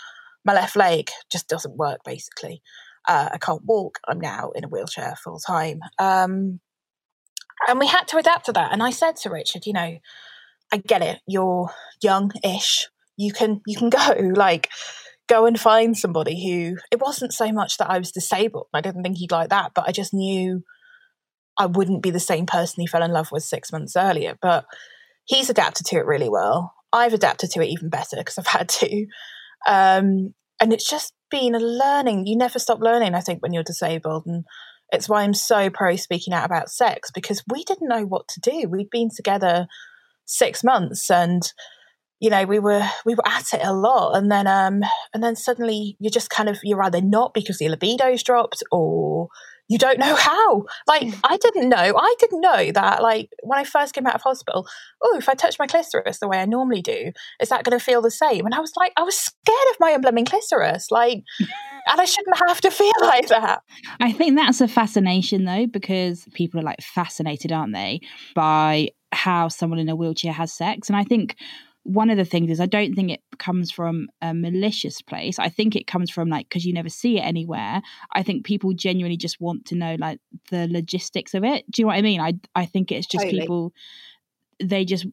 my 0.44 0.52
left 0.54 0.76
leg 0.76 1.10
just 1.30 1.48
doesn't 1.48 1.76
work 1.76 2.00
basically. 2.04 2.62
Uh, 3.08 3.30
I 3.32 3.38
can't 3.38 3.64
walk. 3.64 3.98
I'm 4.06 4.20
now 4.20 4.50
in 4.50 4.64
a 4.64 4.68
wheelchair 4.68 5.14
full 5.22 5.40
time. 5.40 5.80
Um, 5.98 6.60
and 7.68 7.78
we 7.78 7.86
had 7.86 8.08
to 8.08 8.18
adapt 8.18 8.46
to 8.46 8.52
that. 8.52 8.72
And 8.72 8.82
I 8.82 8.90
said 8.90 9.16
to 9.16 9.30
Richard, 9.30 9.66
you 9.66 9.72
know, 9.72 9.98
I 10.72 10.76
get 10.78 11.02
it. 11.02 11.20
You're 11.26 11.70
young-ish. 12.02 12.88
You 13.16 13.32
can 13.32 13.60
you 13.66 13.76
can 13.76 13.90
go 13.90 14.32
like 14.34 14.68
go 15.28 15.46
and 15.46 15.58
find 15.58 15.96
somebody 15.96 16.42
who 16.42 16.76
it 16.90 17.00
wasn't 17.00 17.32
so 17.32 17.52
much 17.52 17.78
that 17.78 17.90
I 17.90 17.98
was 17.98 18.12
disabled. 18.12 18.66
I 18.74 18.80
didn't 18.80 19.02
think 19.02 19.18
he'd 19.18 19.32
like 19.32 19.50
that, 19.50 19.72
but 19.74 19.88
I 19.88 19.92
just 19.92 20.12
knew 20.12 20.62
I 21.58 21.66
wouldn't 21.66 22.02
be 22.02 22.10
the 22.10 22.20
same 22.20 22.46
person 22.46 22.80
he 22.80 22.86
fell 22.86 23.02
in 23.02 23.12
love 23.12 23.30
with 23.30 23.42
six 23.42 23.72
months 23.72 23.96
earlier. 23.96 24.36
But 24.40 24.64
he's 25.24 25.50
adapted 25.50 25.86
to 25.86 25.96
it 25.96 26.06
really 26.06 26.28
well. 26.28 26.74
I've 26.92 27.14
adapted 27.14 27.50
to 27.52 27.62
it 27.62 27.68
even 27.68 27.88
better 27.88 28.16
because 28.16 28.38
I've 28.38 28.46
had 28.46 28.68
to. 28.68 29.06
Um, 29.66 30.34
and 30.60 30.72
it's 30.72 30.88
just 30.88 31.12
been 31.30 31.54
a 31.54 31.60
learning. 31.60 32.26
You 32.26 32.36
never 32.36 32.58
stop 32.58 32.80
learning, 32.80 33.14
I 33.14 33.20
think, 33.20 33.42
when 33.42 33.52
you're 33.52 33.62
disabled. 33.62 34.24
And 34.26 34.44
it's 34.92 35.08
why 35.08 35.22
I'm 35.22 35.34
so 35.34 35.70
pro 35.70 35.96
speaking 35.96 36.34
out 36.34 36.44
about 36.44 36.70
sex 36.70 37.10
because 37.10 37.42
we 37.48 37.64
didn't 37.64 37.88
know 37.88 38.04
what 38.04 38.28
to 38.28 38.40
do. 38.40 38.68
We'd 38.68 38.90
been 38.90 39.08
together 39.14 39.66
six 40.26 40.62
months 40.62 41.10
and 41.10 41.42
you 42.22 42.30
know 42.30 42.44
we 42.44 42.60
were 42.60 42.88
we 43.04 43.16
were 43.16 43.26
at 43.26 43.52
it 43.52 43.60
a 43.62 43.72
lot. 43.74 44.16
And 44.16 44.30
then 44.30 44.46
um 44.46 44.82
and 45.12 45.22
then 45.22 45.34
suddenly 45.34 45.96
you're 45.98 46.10
just 46.10 46.30
kind 46.30 46.48
of 46.48 46.58
you're 46.62 46.82
either 46.82 47.00
not 47.00 47.34
because 47.34 47.60
your 47.60 47.70
libido's 47.70 48.22
dropped 48.22 48.62
or 48.70 49.28
you 49.68 49.76
don't 49.76 49.98
know 49.98 50.14
how. 50.18 50.64
Like 50.86 51.12
i 51.24 51.36
didn't 51.36 51.68
know. 51.68 51.98
I 51.98 52.14
didn't 52.20 52.40
know 52.40 52.70
that 52.72 53.02
like 53.02 53.28
when 53.42 53.58
i 53.58 53.64
first 53.64 53.92
came 53.92 54.06
out 54.06 54.14
of 54.14 54.22
hospital 54.22 54.68
oh 55.02 55.16
if 55.18 55.28
i 55.28 55.34
touch 55.34 55.58
my 55.58 55.66
clitoris 55.66 56.20
the 56.20 56.28
way 56.28 56.38
i 56.38 56.44
normally 56.46 56.80
do 56.80 57.10
is 57.40 57.48
that 57.48 57.64
going 57.64 57.76
to 57.76 57.84
feel 57.84 58.00
the 58.00 58.10
same? 58.10 58.46
And 58.46 58.54
i 58.54 58.60
was 58.60 58.72
like 58.76 58.92
i 58.96 59.02
was 59.02 59.18
scared 59.18 59.68
of 59.72 59.80
my 59.80 59.90
unblooming 59.90 60.24
clitoris 60.24 60.92
like 60.92 61.24
and 61.40 62.00
i 62.00 62.04
shouldn't 62.04 62.38
have 62.46 62.60
to 62.60 62.70
feel 62.70 62.92
like 63.00 63.26
that. 63.28 63.62
I 63.98 64.12
think 64.12 64.36
that's 64.36 64.60
a 64.60 64.68
fascination 64.68 65.44
though 65.44 65.66
because 65.66 66.28
people 66.34 66.60
are 66.60 66.64
like 66.64 66.82
fascinated 66.82 67.50
aren't 67.50 67.74
they 67.74 68.00
by 68.36 68.90
how 69.10 69.48
someone 69.48 69.80
in 69.80 69.88
a 69.88 69.96
wheelchair 69.96 70.32
has 70.32 70.52
sex? 70.52 70.88
And 70.88 70.96
i 70.96 71.02
think 71.02 71.36
one 71.84 72.10
of 72.10 72.16
the 72.16 72.24
things 72.24 72.50
is 72.50 72.60
I 72.60 72.66
don't 72.66 72.94
think 72.94 73.10
it 73.10 73.20
comes 73.38 73.70
from 73.70 74.08
a 74.20 74.32
malicious 74.32 75.02
place. 75.02 75.38
I 75.38 75.48
think 75.48 75.74
it 75.74 75.86
comes 75.86 76.10
from 76.10 76.28
like 76.28 76.48
because 76.48 76.64
you 76.64 76.72
never 76.72 76.88
see 76.88 77.18
it 77.18 77.22
anywhere. 77.22 77.82
I 78.12 78.22
think 78.22 78.44
people 78.44 78.72
genuinely 78.72 79.16
just 79.16 79.40
want 79.40 79.66
to 79.66 79.74
know 79.74 79.96
like 79.98 80.20
the 80.50 80.68
logistics 80.68 81.34
of 81.34 81.44
it. 81.44 81.68
Do 81.70 81.82
you 81.82 81.86
know 81.86 81.88
what 81.88 81.98
I 81.98 82.02
mean? 82.02 82.20
I 82.20 82.34
I 82.54 82.66
think 82.66 82.92
it's 82.92 83.06
just 83.06 83.24
totally. 83.24 83.40
people 83.40 83.72
they 84.62 84.84
just 84.84 85.06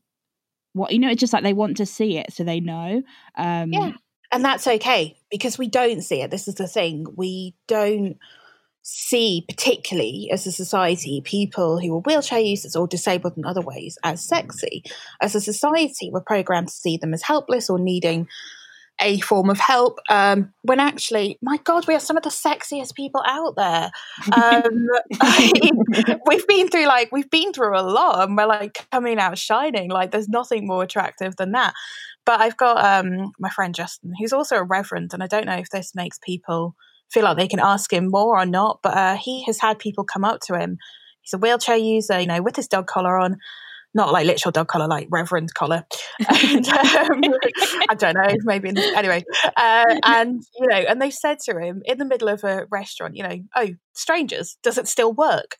what 0.74 0.92
you 0.92 1.00
know 1.00 1.10
it's 1.10 1.20
just 1.20 1.34
like 1.34 1.44
they 1.44 1.54
want 1.54 1.78
to 1.78 1.86
see 1.86 2.18
it 2.18 2.32
so 2.34 2.44
they 2.44 2.60
know. 2.60 3.02
Um 3.36 3.74
Yeah. 3.74 3.92
And 4.32 4.46
that's 4.46 4.68
okay 4.68 5.18
because 5.32 5.58
we 5.58 5.68
don't 5.68 6.04
see 6.04 6.22
it. 6.22 6.30
This 6.30 6.48
is 6.48 6.54
the 6.54 6.68
thing. 6.68 7.08
We 7.16 7.56
don't 7.68 8.20
see, 8.90 9.46
particularly 9.48 10.30
as 10.32 10.48
a 10.48 10.52
society, 10.52 11.22
people 11.24 11.80
who 11.80 11.96
are 11.96 12.02
wheelchair 12.02 12.40
users 12.40 12.76
or 12.76 12.88
disabled 12.88 13.34
in 13.38 13.46
other 13.46 13.62
ways 13.62 13.98
as 14.04 14.28
sexy. 14.28 14.84
As 15.22 15.36
a 15.36 15.42
society, 15.42 16.10
we're 16.12 16.22
programmed 16.22 16.70
to 16.70 16.74
see 16.74 16.98
them 16.98 17.14
as 17.14 17.24
helpless 17.24 17.70
or 17.70 17.78
needing 17.80 18.28
a 19.02 19.20
form 19.22 19.50
of 19.50 19.58
help 19.60 20.00
um, 20.10 20.54
when 20.64 20.78
actually 20.78 21.38
my 21.42 21.56
god 21.64 21.88
we 21.88 21.96
are 21.96 22.02
some 22.02 22.18
of 22.18 22.24
the 22.24 22.30
sexiest 22.30 22.94
people 22.96 23.24
out 23.26 23.56
there 23.56 23.90
um, 24.36 24.88
we've 26.28 26.48
been 26.48 26.68
through 26.68 26.86
like 26.86 27.10
we've 27.10 27.30
been 27.30 27.54
through 27.54 27.78
a 27.78 27.82
lot 27.82 28.28
and 28.28 28.36
we're 28.36 28.46
like 28.46 28.86
coming 28.92 29.18
out 29.18 29.38
shining 29.38 29.90
like 29.90 30.12
there's 30.12 30.28
nothing 30.28 30.68
more 30.68 30.84
attractive 30.84 31.38
than 31.38 31.54
that 31.54 31.74
but 32.26 32.42
i've 32.42 32.58
got 32.58 32.84
um, 32.84 33.32
my 33.40 33.50
friend 33.50 33.74
justin 33.74 34.12
who's 34.20 34.34
also 34.34 34.58
a 34.58 34.64
reverend 34.64 35.14
and 35.14 35.24
i 35.24 35.28
don't 35.28 35.46
know 35.46 35.56
if 35.56 35.70
this 35.70 35.96
makes 35.96 36.20
people 36.22 36.76
feel 37.12 37.24
like 37.24 37.38
they 37.38 37.48
can 37.48 37.60
ask 37.60 37.92
him 37.92 38.10
more 38.10 38.40
or 38.40 38.46
not. 38.46 38.80
But 38.84 38.98
uh, 38.98 39.16
he 39.18 39.44
has 39.46 39.60
had 39.60 39.80
people 39.80 40.04
come 40.04 40.24
up 40.24 40.42
to 40.48 40.58
him. 40.58 40.78
He's 41.22 41.34
a 41.34 41.38
wheelchair 41.38 41.78
user, 41.78 42.20
you 42.20 42.28
know, 42.28 42.42
with 42.42 42.56
his 42.56 42.68
dog 42.68 42.88
collar 42.88 43.18
on, 43.18 43.38
not 43.94 44.12
like 44.12 44.26
literal 44.26 44.52
dog 44.52 44.68
collar, 44.68 44.88
like 44.88 45.08
reverend 45.10 45.54
collar. 45.54 45.86
and, 46.20 46.68
um, 46.68 47.22
I 47.90 47.96
don't 47.96 48.14
know, 48.14 48.36
maybe 48.44 48.72
the, 48.72 48.94
anyway. 48.96 49.24
Uh, 49.58 50.00
and 50.04 50.42
you 50.60 50.68
know, 50.68 50.78
and 50.78 51.02
they 51.02 51.12
said 51.12 51.40
to 51.46 51.60
him 51.60 51.82
in 51.86 51.98
the 51.98 52.06
middle 52.06 52.30
of 52.30 52.44
a 52.44 52.66
restaurant, 52.70 53.16
you 53.16 53.24
know, 53.24 53.40
oh, 53.56 53.70
strangers, 53.94 54.58
does 54.64 54.78
it 54.78 54.88
still 54.88 55.14
work? 55.14 55.58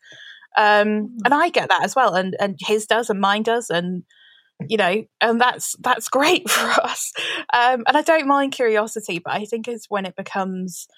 Um, 0.56 0.88
hmm. 0.88 1.06
and 1.24 1.34
I 1.34 1.48
get 1.48 1.68
that 1.68 1.84
as 1.84 1.94
well, 1.94 2.14
and 2.14 2.36
and 2.40 2.58
his 2.60 2.86
does, 2.86 3.10
and 3.10 3.20
mine 3.20 3.42
does, 3.42 3.70
and 3.70 4.02
you 4.68 4.76
know, 4.76 5.04
and 5.20 5.40
that's 5.40 5.76
that's 5.80 6.08
great 6.10 6.48
for 6.50 6.68
us. 6.82 7.12
Um, 7.52 7.84
and 7.86 7.96
I 7.96 8.02
don't 8.02 8.26
mind 8.26 8.52
curiosity, 8.52 9.20
but 9.24 9.34
I 9.34 9.44
think 9.44 9.68
it's 9.68 9.86
when 9.88 10.06
it 10.06 10.16
becomes 10.16 10.88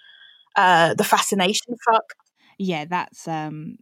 uh, 0.57 0.95
the 0.95 1.05
fascination 1.05 1.75
fuck. 1.91 2.15
Yeah, 2.59 2.85
that's 2.85 3.27
um, 3.29 3.77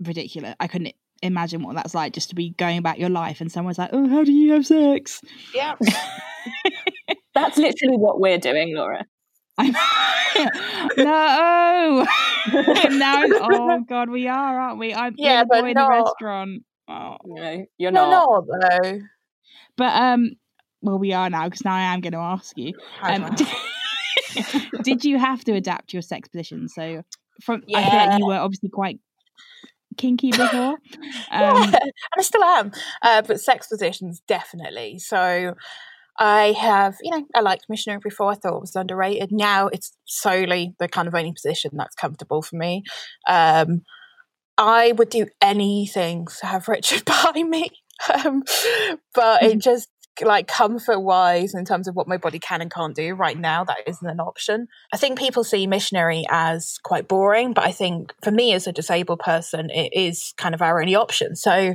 ridiculous. 0.00 0.54
I 0.60 0.66
couldn't 0.66 0.94
imagine 1.22 1.62
what 1.62 1.74
that's 1.74 1.94
like 1.94 2.12
just 2.12 2.30
to 2.30 2.34
be 2.34 2.50
going 2.50 2.78
about 2.78 2.98
your 2.98 3.10
life 3.10 3.40
and 3.40 3.50
someone's 3.50 3.78
like, 3.78 3.90
"Oh, 3.92 4.08
how 4.08 4.24
do 4.24 4.32
you 4.32 4.52
have 4.52 4.66
sex?" 4.66 5.20
Yeah, 5.54 5.76
that's 7.34 7.58
literally 7.58 7.96
what 7.96 8.20
we're 8.20 8.38
doing, 8.38 8.74
Laura. 8.74 9.04
no, 9.60 9.66
no. 10.96 12.06
Oh 12.54 13.84
God, 13.86 14.08
we 14.10 14.28
are, 14.28 14.60
aren't 14.60 14.78
we? 14.78 14.94
I'm 14.94 15.14
yeah, 15.18 15.44
but 15.48 15.64
in 15.64 15.74
the 15.74 15.88
restaurant. 15.88 16.62
Oh. 16.88 17.16
No, 17.24 17.66
you're 17.78 17.92
not. 17.92 18.10
No, 18.10 18.44
not 18.48 18.82
though. 18.82 19.00
But 19.76 19.94
um, 19.94 20.32
well, 20.82 20.98
we 20.98 21.12
are 21.12 21.30
now 21.30 21.44
because 21.44 21.64
now 21.64 21.74
I 21.74 21.94
am 21.94 22.00
going 22.00 22.12
to 22.12 22.18
ask 22.18 22.56
you. 22.56 22.74
Um, 23.02 23.34
did 24.82 25.04
you 25.04 25.18
have 25.18 25.44
to 25.44 25.52
adapt 25.52 25.92
your 25.92 26.02
sex 26.02 26.28
position? 26.28 26.68
So 26.68 27.02
from 27.42 27.62
yeah. 27.66 27.78
I 27.78 27.90
feel 27.90 27.98
like 27.98 28.18
you 28.18 28.26
were 28.26 28.36
obviously 28.36 28.68
quite 28.68 29.00
kinky 29.96 30.30
before. 30.30 30.78
Um, 31.32 31.70
yeah, 31.72 31.78
I 32.18 32.22
still 32.22 32.42
am, 32.42 32.72
uh, 33.02 33.22
but 33.22 33.40
sex 33.40 33.68
positions 33.68 34.20
definitely. 34.26 34.98
So 34.98 35.54
I 36.18 36.52
have, 36.58 36.96
you 37.02 37.10
know, 37.12 37.24
I 37.36 37.40
liked 37.40 37.66
missionary 37.68 38.00
before. 38.02 38.32
I 38.32 38.34
thought 38.34 38.56
it 38.56 38.60
was 38.60 38.74
underrated. 38.74 39.30
Now 39.30 39.68
it's 39.68 39.96
solely 40.06 40.74
the 40.80 40.88
kind 40.88 41.06
of 41.06 41.14
only 41.14 41.32
position 41.32 41.70
that's 41.74 41.94
comfortable 41.94 42.42
for 42.42 42.56
me. 42.56 42.82
Um, 43.28 43.82
I 44.58 44.92
would 44.92 45.08
do 45.08 45.26
anything 45.40 46.26
to 46.40 46.46
have 46.46 46.68
Richard 46.68 47.04
by 47.06 47.42
me. 47.44 47.70
Um, 48.12 48.42
but 49.14 49.42
it 49.42 49.50
mm-hmm. 49.50 49.58
just 49.60 49.88
like 50.22 50.46
comfort 50.46 51.00
wise 51.00 51.54
in 51.54 51.64
terms 51.64 51.88
of 51.88 51.94
what 51.94 52.08
my 52.08 52.16
body 52.16 52.38
can 52.38 52.60
and 52.60 52.70
can't 52.70 52.94
do 52.94 53.14
right 53.14 53.38
now 53.38 53.64
that 53.64 53.78
isn't 53.86 54.08
an 54.08 54.20
option. 54.20 54.68
I 54.92 54.96
think 54.96 55.18
people 55.18 55.44
see 55.44 55.66
missionary 55.66 56.24
as 56.30 56.78
quite 56.82 57.08
boring 57.08 57.52
but 57.52 57.64
i 57.64 57.72
think 57.72 58.12
for 58.22 58.30
me 58.30 58.52
as 58.52 58.66
a 58.66 58.72
disabled 58.72 59.20
person 59.20 59.70
it 59.70 59.92
is 59.92 60.34
kind 60.36 60.54
of 60.54 60.62
our 60.62 60.80
only 60.80 60.94
option. 60.94 61.36
So 61.36 61.74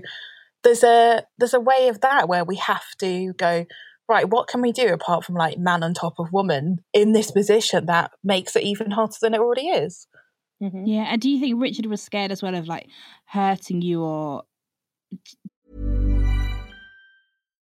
there's 0.64 0.84
a 0.84 1.24
there's 1.38 1.54
a 1.54 1.60
way 1.60 1.88
of 1.88 2.02
that 2.02 2.28
where 2.28 2.44
we 2.44 2.56
have 2.58 2.86
to 3.00 3.34
go 3.34 3.66
right 4.10 4.30
what 4.30 4.48
can 4.48 4.62
we 4.62 4.72
do 4.72 4.88
apart 4.88 5.24
from 5.24 5.36
like 5.36 5.58
man 5.58 5.84
on 5.84 5.94
top 5.94 6.16
of 6.20 6.34
woman 6.34 6.80
in 6.94 7.14
this 7.14 7.32
position 7.32 7.86
that 7.86 8.12
makes 8.24 8.56
it 8.56 8.64
even 8.64 8.92
harder 8.92 9.16
than 9.22 9.34
it 9.34 9.40
already 9.40 9.68
is? 9.68 10.08
Mm-hmm. 10.64 10.86
yeah 10.86 11.04
and 11.12 11.22
do 11.22 11.30
you 11.30 11.40
think 11.40 11.62
richard 11.62 11.86
was 11.86 12.02
scared 12.02 12.32
as 12.32 12.42
well 12.42 12.56
of 12.56 12.66
like 12.66 12.88
hurting 13.25 13.82
you 13.82 14.02
or 14.02 14.44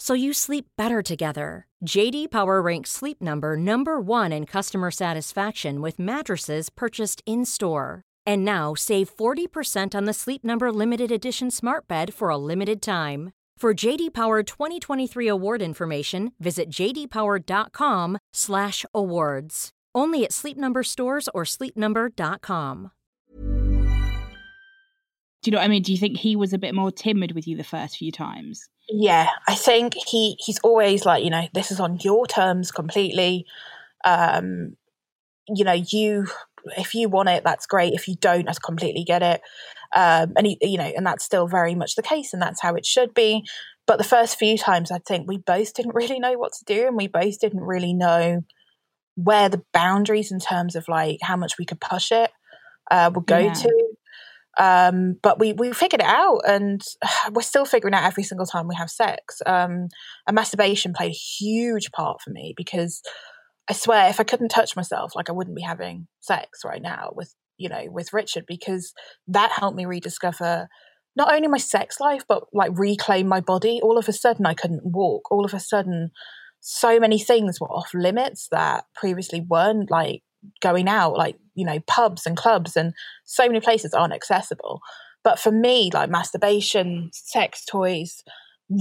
so 0.00 0.14
you 0.14 0.32
sleep 0.32 0.66
better 0.76 1.02
together. 1.02 1.66
JD 1.86 2.30
Power 2.30 2.62
ranks 2.62 2.90
Sleep 2.90 3.20
Number 3.20 3.56
number 3.56 4.00
1 4.00 4.32
in 4.32 4.46
customer 4.46 4.90
satisfaction 4.90 5.82
with 5.82 5.98
mattresses 5.98 6.70
purchased 6.70 7.22
in-store. 7.26 8.02
And 8.26 8.44
now 8.44 8.74
save 8.74 9.14
40% 9.14 9.94
on 9.94 10.06
the 10.06 10.12
Sleep 10.12 10.42
Number 10.42 10.72
limited 10.72 11.12
edition 11.12 11.50
Smart 11.50 11.86
Bed 11.86 12.12
for 12.12 12.30
a 12.30 12.38
limited 12.38 12.82
time. 12.82 13.30
For 13.58 13.74
JD 13.74 14.14
Power 14.14 14.42
2023 14.42 15.28
award 15.28 15.60
information, 15.60 16.32
visit 16.40 16.70
jdpower.com/awards. 16.70 19.70
Only 19.94 20.24
at 20.24 20.32
Sleep 20.32 20.56
Number 20.56 20.82
stores 20.82 21.28
or 21.34 21.44
sleepnumber.com. 21.44 22.90
Do 25.42 25.50
you 25.50 25.52
know 25.52 25.58
what 25.58 25.64
I 25.64 25.68
mean? 25.68 25.82
Do 25.82 25.92
you 25.92 25.98
think 25.98 26.18
he 26.18 26.36
was 26.36 26.52
a 26.52 26.58
bit 26.58 26.74
more 26.74 26.90
timid 26.90 27.32
with 27.32 27.46
you 27.46 27.56
the 27.56 27.64
first 27.64 27.96
few 27.96 28.12
times? 28.12 28.68
Yeah, 28.92 29.28
I 29.46 29.54
think 29.54 29.94
he 29.94 30.36
he's 30.38 30.58
always 30.60 31.04
like, 31.04 31.24
you 31.24 31.30
know, 31.30 31.46
this 31.54 31.70
is 31.70 31.80
on 31.80 31.98
your 32.02 32.26
terms 32.26 32.70
completely. 32.70 33.46
Um, 34.04 34.76
you 35.48 35.64
know, 35.64 35.80
you 35.90 36.26
if 36.76 36.94
you 36.94 37.08
want 37.08 37.28
it, 37.28 37.44
that's 37.44 37.66
great. 37.66 37.94
If 37.94 38.08
you 38.08 38.16
don't, 38.16 38.48
I 38.48 38.52
completely 38.64 39.04
get 39.04 39.22
it. 39.22 39.40
Um, 39.94 40.32
and 40.36 40.46
he, 40.46 40.58
you 40.60 40.78
know, 40.78 40.92
and 40.96 41.06
that's 41.06 41.24
still 41.24 41.46
very 41.46 41.74
much 41.74 41.94
the 41.94 42.02
case, 42.02 42.32
and 42.32 42.42
that's 42.42 42.60
how 42.60 42.74
it 42.74 42.86
should 42.86 43.14
be. 43.14 43.44
But 43.86 43.98
the 43.98 44.04
first 44.04 44.38
few 44.38 44.56
times, 44.56 44.90
I 44.90 44.98
think 44.98 45.26
we 45.26 45.38
both 45.38 45.74
didn't 45.74 45.94
really 45.94 46.20
know 46.20 46.38
what 46.38 46.52
to 46.52 46.64
do, 46.64 46.86
and 46.86 46.96
we 46.96 47.08
both 47.08 47.40
didn't 47.40 47.62
really 47.62 47.94
know 47.94 48.44
where 49.16 49.48
the 49.48 49.62
boundaries 49.72 50.32
in 50.32 50.38
terms 50.38 50.76
of 50.76 50.88
like 50.88 51.18
how 51.22 51.36
much 51.36 51.58
we 51.58 51.66
could 51.66 51.80
push 51.80 52.12
it 52.12 52.30
uh, 52.90 53.10
would 53.14 53.26
go 53.26 53.38
yeah. 53.38 53.52
to. 53.52 53.89
Um, 54.58 55.16
but 55.22 55.38
we 55.38 55.52
we 55.52 55.72
figured 55.72 56.00
it 56.00 56.06
out, 56.06 56.40
and 56.46 56.82
we're 57.32 57.42
still 57.42 57.64
figuring 57.64 57.94
out 57.94 58.04
every 58.04 58.22
single 58.22 58.46
time 58.46 58.68
we 58.68 58.74
have 58.76 58.90
sex. 58.90 59.40
Um, 59.46 59.88
and 60.26 60.34
masturbation 60.34 60.92
played 60.92 61.12
a 61.12 61.14
huge 61.14 61.90
part 61.92 62.20
for 62.22 62.30
me 62.30 62.54
because 62.56 63.02
I 63.68 63.72
swear, 63.72 64.08
if 64.08 64.20
I 64.20 64.24
couldn't 64.24 64.48
touch 64.48 64.76
myself, 64.76 65.14
like 65.14 65.28
I 65.28 65.32
wouldn't 65.32 65.56
be 65.56 65.62
having 65.62 66.08
sex 66.20 66.60
right 66.64 66.82
now 66.82 67.10
with 67.14 67.34
you 67.56 67.68
know 67.68 67.84
with 67.90 68.12
Richard 68.12 68.44
because 68.46 68.92
that 69.28 69.52
helped 69.52 69.76
me 69.76 69.86
rediscover 69.86 70.68
not 71.16 71.32
only 71.32 71.48
my 71.48 71.58
sex 71.58 71.98
life 72.00 72.22
but 72.28 72.44
like 72.52 72.70
reclaim 72.74 73.28
my 73.28 73.40
body. 73.40 73.80
All 73.82 73.98
of 73.98 74.08
a 74.08 74.12
sudden, 74.12 74.46
I 74.46 74.54
couldn't 74.54 74.84
walk. 74.84 75.30
All 75.30 75.44
of 75.44 75.54
a 75.54 75.60
sudden, 75.60 76.10
so 76.60 77.00
many 77.00 77.18
things 77.18 77.60
were 77.60 77.70
off 77.70 77.90
limits 77.94 78.48
that 78.50 78.84
previously 78.94 79.44
weren't 79.48 79.90
like 79.90 80.22
going 80.60 80.88
out, 80.88 81.16
like 81.16 81.36
you 81.54 81.64
know 81.64 81.80
pubs 81.86 82.26
and 82.26 82.36
clubs 82.36 82.76
and 82.76 82.92
so 83.24 83.46
many 83.46 83.60
places 83.60 83.94
aren't 83.94 84.14
accessible. 84.14 84.80
But 85.22 85.38
for 85.38 85.52
me, 85.52 85.90
like 85.92 86.10
masturbation, 86.10 87.10
sex 87.12 87.64
toys 87.64 88.22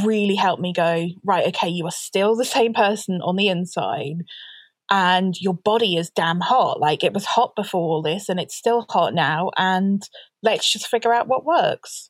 really 0.03 0.35
helped 0.35 0.61
me 0.61 0.73
go 0.73 1.07
right. 1.25 1.47
Okay, 1.47 1.69
you 1.69 1.85
are 1.85 1.91
still 1.91 2.35
the 2.35 2.45
same 2.57 2.73
person 2.73 3.21
on 3.21 3.35
the 3.35 3.47
inside 3.47 4.23
and 4.89 5.39
your 5.39 5.53
body 5.53 5.95
is 5.95 6.09
damn 6.09 6.39
hot. 6.39 6.79
Like 6.79 7.03
it 7.03 7.13
was 7.13 7.25
hot 7.25 7.55
before 7.55 7.81
all 7.81 8.01
this 8.01 8.29
and 8.29 8.39
it's 8.39 8.55
still 8.55 8.85
hot 8.89 9.13
now. 9.13 9.51
And 9.57 10.01
let's 10.41 10.71
just 10.71 10.87
figure 10.87 11.13
out 11.13 11.27
what 11.27 11.45
works. 11.45 12.09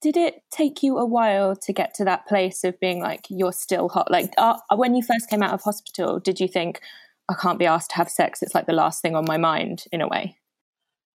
Did 0.00 0.16
it 0.16 0.42
take 0.52 0.82
you 0.84 0.98
a 0.98 1.04
while 1.04 1.56
to 1.56 1.72
get 1.72 1.92
to 1.94 2.04
that 2.04 2.26
place 2.28 2.62
of 2.62 2.78
being 2.78 3.00
like, 3.00 3.26
you're 3.28 3.52
still 3.52 3.88
hot? 3.88 4.10
Like 4.10 4.32
uh, 4.38 4.58
when 4.76 4.94
you 4.94 5.02
first 5.02 5.28
came 5.28 5.42
out 5.42 5.54
of 5.54 5.62
hospital, 5.62 6.20
did 6.20 6.38
you 6.38 6.46
think, 6.46 6.80
I 7.28 7.34
can't 7.34 7.58
be 7.58 7.66
asked 7.66 7.90
to 7.90 7.96
have 7.96 8.10
sex? 8.10 8.42
It's 8.42 8.54
like 8.54 8.66
the 8.66 8.72
last 8.72 9.02
thing 9.02 9.14
on 9.14 9.24
my 9.26 9.36
mind 9.36 9.84
in 9.92 10.00
a 10.00 10.08
way. 10.08 10.36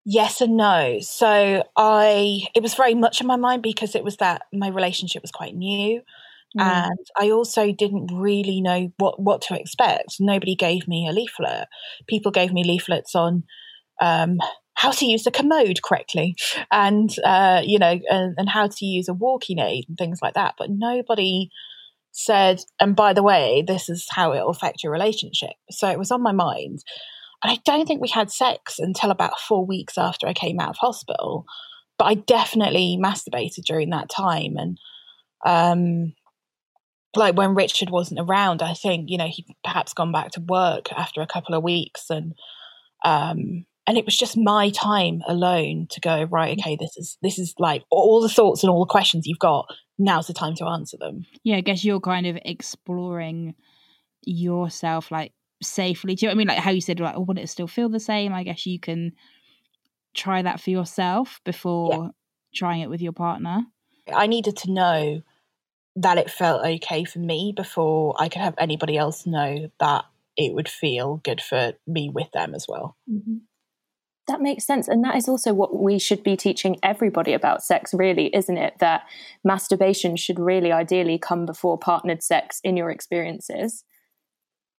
Yes 0.05 0.41
and 0.41 0.57
no. 0.57 0.99
So 1.01 1.65
I, 1.77 2.41
it 2.55 2.63
was 2.63 2.75
very 2.75 2.95
much 2.95 3.21
in 3.21 3.27
my 3.27 3.37
mind 3.37 3.63
because 3.63 3.95
it 3.95 4.05
was 4.05 4.17
that 4.17 4.43
my 4.53 4.69
relationship 4.69 5.23
was 5.23 5.31
quite 5.31 5.55
new. 5.55 6.03
Mm. 6.59 6.63
And 6.63 7.07
I 7.19 7.31
also 7.31 7.73
didn't 7.73 8.11
really 8.13 8.61
know 8.61 8.93
what, 8.99 9.21
what 9.21 9.43
to 9.43 9.59
expect. 9.59 10.17
Nobody 10.21 10.55
gave 10.55 10.89
me 10.89 11.09
a 11.09 11.13
leaflet. 11.13 11.69
People 12.09 12.33
gave 12.33 12.53
me 12.53 12.65
leaflets 12.65 13.15
on 13.15 13.45
um, 14.01 14.39
how 14.75 14.91
to 14.91 15.07
use 15.07 15.23
the 15.23 15.31
commode 15.31 15.81
correctly 15.83 16.35
and, 16.71 17.15
uh, 17.25 17.63
you 17.65 17.79
know, 17.79 17.99
and, 18.11 18.35
and 18.37 18.49
how 18.49 18.67
to 18.67 18.85
use 18.85 19.09
a 19.09 19.15
walking 19.15 19.61
aid 19.61 19.85
and 19.89 19.97
things 19.97 20.19
like 20.21 20.35
that. 20.35 20.55
But 20.59 20.69
nobody 20.71 21.49
said, 22.13 22.61
and 22.79 22.95
by 22.95 23.13
the 23.13 23.23
way, 23.23 23.65
this 23.67 23.89
is 23.89 24.07
how 24.11 24.33
it'll 24.33 24.51
affect 24.51 24.83
your 24.83 24.93
relationship. 24.93 25.55
So 25.71 25.89
it 25.89 25.99
was 25.99 26.11
on 26.11 26.23
my 26.23 26.33
mind. 26.33 26.85
And 27.43 27.53
I 27.53 27.59
don't 27.65 27.87
think 27.87 28.01
we 28.01 28.09
had 28.09 28.31
sex 28.31 28.79
until 28.79 29.11
about 29.11 29.41
four 29.41 29.67
weeks 29.67 29.99
after 29.99 30.27
I 30.27 30.33
came 30.33 30.61
out 30.61 30.71
of 30.71 30.77
hospital. 30.77 31.45
But 31.99 32.05
I 32.05 32.15
definitely 32.15 32.99
masturbated 33.03 33.65
during 33.65 33.91
that 33.91 34.09
time. 34.09 34.57
And 34.57 34.79
um, 35.45 36.15
like 37.17 37.37
when 37.37 37.55
Richard 37.55 37.91
wasn't 37.91 38.21
around, 38.21 38.63
I 38.63 38.75
think 38.75 39.11
you 39.11 39.19
know 39.19 39.27
he'd 39.27 39.47
perhaps 39.65 39.93
gone 39.93 40.13
back 40.13 40.31
to 40.33 40.41
work 40.41 40.93
after 40.93 41.21
a 41.21 41.27
couple 41.27 41.55
of 41.55 41.63
weeks, 41.63 42.07
and 42.11 42.35
um, 43.05 43.67
and 43.87 43.99
it 43.99 44.05
was 44.05 44.17
just 44.17 44.37
my 44.37 44.71
time 44.71 45.23
alone 45.27 45.87
to 45.91 46.01
go 46.01 46.25
right. 46.25 46.59
Okay, 46.59 46.77
this 46.79 46.97
is 46.97 47.19
this 47.23 47.39
is 47.39 47.55
like 47.59 47.85
all 47.91 48.21
the 48.21 48.29
thoughts 48.29 48.63
and 48.63 48.71
all 48.71 48.81
the 48.81 48.91
questions 48.91 49.27
you've 49.27 49.39
got. 49.39 49.67
Now's 50.03 50.27
the 50.27 50.35
time 50.35 50.57
to 50.57 50.67
answer 50.67 50.97
them. 50.97 51.27
Yeah, 51.45 51.57
I 51.57 51.61
guess 51.61 51.85
you're 51.85 52.01
kind 52.01 52.27
of 52.27 52.37
exploring 52.45 53.55
yourself 54.25 55.13
like 55.13 55.33
safely. 55.63 56.17
Do 56.17 56.27
you 56.27 56.29
know 56.29 56.33
what 56.33 56.37
I 56.37 56.39
mean? 56.39 56.49
Like 56.49 56.59
how 56.59 56.73
you 56.73 56.81
said, 56.81 56.99
like, 56.99 57.15
oh, 57.17 57.21
would 57.21 57.39
it 57.39 57.49
still 57.49 57.69
feel 57.69 57.89
the 57.89 58.01
same? 58.01 58.33
I 58.33 58.43
guess 58.43 58.67
you 58.67 58.81
can 58.81 59.13
try 60.13 60.43
that 60.43 60.61
for 60.61 60.71
yourself 60.71 61.41
before 61.45 61.93
yeah. 61.93 62.09
trying 62.53 62.81
it 62.81 62.91
with 62.91 63.01
your 63.01 63.13
partner. 63.13 63.65
I 64.13 64.27
needed 64.27 64.57
to 64.59 64.73
know 64.73 65.23
that 65.95 66.19
it 66.19 66.31
felt 66.31 66.67
okay 66.67 67.05
for 67.05 67.21
me 67.21 67.53
before 67.55 68.17
I 68.19 68.29
could 68.29 68.43
have 68.43 68.55
anybody 68.59 68.99
else 68.99 69.25
know 69.25 69.71
that 69.79 70.05
it 70.37 70.53
would 70.53 70.69
feel 70.69 71.19
good 71.19 71.41
for 71.41 71.75
me 71.87 72.09
with 72.09 72.31
them 72.33 72.55
as 72.55 72.67
well. 72.69 72.97
Mm-hmm. 73.09 73.37
That 74.29 74.41
makes 74.41 74.65
sense. 74.65 74.87
And 74.87 75.03
that 75.05 75.17
is 75.17 75.29
also 75.29 75.53
what 75.53 75.81
we 75.81 75.99
should 75.99 76.23
be 76.23 76.37
teaching 76.37 76.77
everybody 76.83 77.33
about 77.33 77.63
sex, 77.63 77.93
really, 77.93 78.35
isn't 78.35 78.57
it? 78.57 78.75
That 78.79 79.03
masturbation 79.43 80.17
should 80.17 80.39
really 80.39 80.71
ideally 80.71 81.19
come 81.19 81.45
before 81.45 81.77
partnered 81.77 82.23
sex 82.23 82.61
in 82.63 82.77
your 82.77 82.91
experiences. 82.91 83.85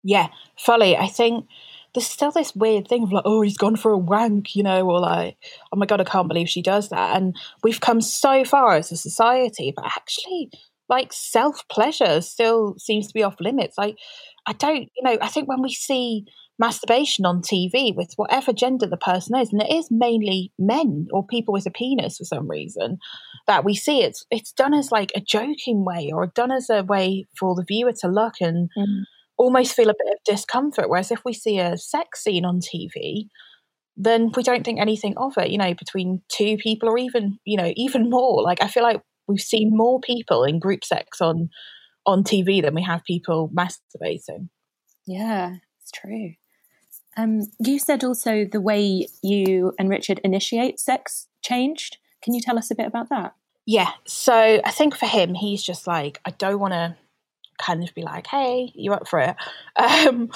Yeah, 0.02 0.28
fully. 0.58 0.96
I 0.96 1.08
think 1.08 1.46
there's 1.94 2.08
still 2.08 2.32
this 2.32 2.56
weird 2.56 2.88
thing 2.88 3.04
of 3.04 3.12
like, 3.12 3.24
oh, 3.26 3.42
he's 3.42 3.58
gone 3.58 3.76
for 3.76 3.92
a 3.92 3.98
wank, 3.98 4.56
you 4.56 4.64
know, 4.64 4.90
or 4.90 5.00
like, 5.00 5.38
oh 5.72 5.78
my 5.78 5.86
God, 5.86 6.02
I 6.02 6.06
can't 6.06 6.28
believe 6.28 6.50
she 6.50 6.62
does 6.62 6.90
that. 6.90 7.16
And 7.16 7.36
we've 7.64 7.82
come 7.82 8.02
so 8.02 8.44
far 8.46 8.76
as 8.76 8.92
a 8.92 8.98
society, 8.98 9.74
but 9.76 9.86
actually, 9.86 10.52
like 10.90 11.14
self 11.14 11.68
pleasure 11.70 12.22
still 12.22 12.76
seems 12.78 13.08
to 13.08 13.14
be 13.14 13.24
off 13.24 13.40
limits. 13.40 13.78
Like, 13.78 13.98
I 14.46 14.54
don't, 14.54 14.90
you 14.96 15.04
know, 15.04 15.18
I 15.22 15.28
think 15.28 15.48
when 15.48 15.62
we 15.62 15.74
see 15.74 16.26
masturbation 16.64 17.26
on 17.26 17.42
TV 17.42 17.94
with 17.94 18.14
whatever 18.16 18.54
gender 18.54 18.88
the 18.88 18.96
person 18.96 19.38
is, 19.38 19.52
and 19.52 19.62
it 19.62 19.70
is 19.70 19.90
mainly 19.92 20.54
men 20.58 21.08
or 21.12 21.28
people 21.28 21.52
with 21.52 21.66
a 21.66 21.72
penis 21.72 22.18
for 22.18 22.24
some 22.24 22.50
reason 22.50 23.00
that 23.48 23.66
we 23.66 23.76
see 23.76 24.02
it's 24.02 24.26
it's 24.32 24.54
done 24.54 24.74
as 24.74 24.90
like 24.90 25.12
a 25.14 25.20
joking 25.20 25.84
way 25.84 26.10
or 26.14 26.26
done 26.28 26.52
as 26.52 26.70
a 26.70 26.82
way 26.82 27.26
for 27.38 27.54
the 27.54 27.66
viewer 27.68 27.92
to 27.92 28.08
look 28.08 28.36
and 28.40 28.70
mm. 28.78 29.02
almost 29.38 29.76
feel 29.76 29.90
a 29.90 29.94
bit 29.94 30.14
of 30.14 30.24
discomfort. 30.24 30.90
Whereas 30.90 31.12
if 31.12 31.26
we 31.26 31.34
see 31.34 31.60
a 31.60 31.78
sex 31.78 32.24
scene 32.24 32.46
on 32.46 32.62
TV, 32.62 33.28
then 33.98 34.32
we 34.34 34.42
don't 34.42 34.64
think 34.64 34.80
anything 34.80 35.16
of 35.18 35.38
it, 35.38 35.50
you 35.50 35.58
know, 35.58 35.74
between 35.74 36.22
two 36.30 36.56
people 36.56 36.88
or 36.88 36.98
even, 36.98 37.40
you 37.44 37.58
know, 37.58 37.74
even 37.76 38.10
more. 38.10 38.42
Like 38.42 38.64
I 38.64 38.70
feel 38.70 38.84
like 38.84 39.02
we've 39.28 39.42
seen 39.42 39.70
more 39.74 40.00
people 40.00 40.46
in 40.46 40.60
group 40.60 40.86
sex 40.86 41.20
on 41.20 41.50
on 42.06 42.24
TV 42.24 42.62
than 42.62 42.74
we 42.74 42.84
have 42.84 43.04
people 43.04 43.52
masturbating. 43.54 44.48
Yeah, 45.06 45.56
it's 45.82 45.92
true. 45.92 46.36
Um, 47.18 47.42
you 47.60 47.80
said 47.80 48.04
also 48.04 48.46
the 48.46 48.62
way 48.62 49.08
you 49.22 49.74
and 49.78 49.90
Richard 49.90 50.20
initiate 50.24 50.80
sex 50.80 51.28
changed. 51.44 51.98
Can 52.24 52.34
you 52.34 52.42
tell 52.42 52.58
us 52.58 52.72
a 52.72 52.76
bit 52.76 52.88
about 52.88 53.10
that? 53.10 53.36
Yeah. 53.66 53.92
So 54.06 54.34
I 54.64 54.72
think 54.72 54.96
for 54.96 55.06
him, 55.06 55.34
he's 55.34 55.64
just 55.64 55.88
like, 55.88 56.20
I 56.26 56.32
don't 56.32 56.60
want 56.60 56.74
to 56.74 56.98
kind 57.58 57.84
of 57.84 57.94
be 57.94 58.02
like, 58.02 58.28
"Hey, 58.28 58.72
you 58.76 58.94
up 58.94 59.08
for 59.08 59.20
it?" 59.20 59.36
Um, 59.76 60.30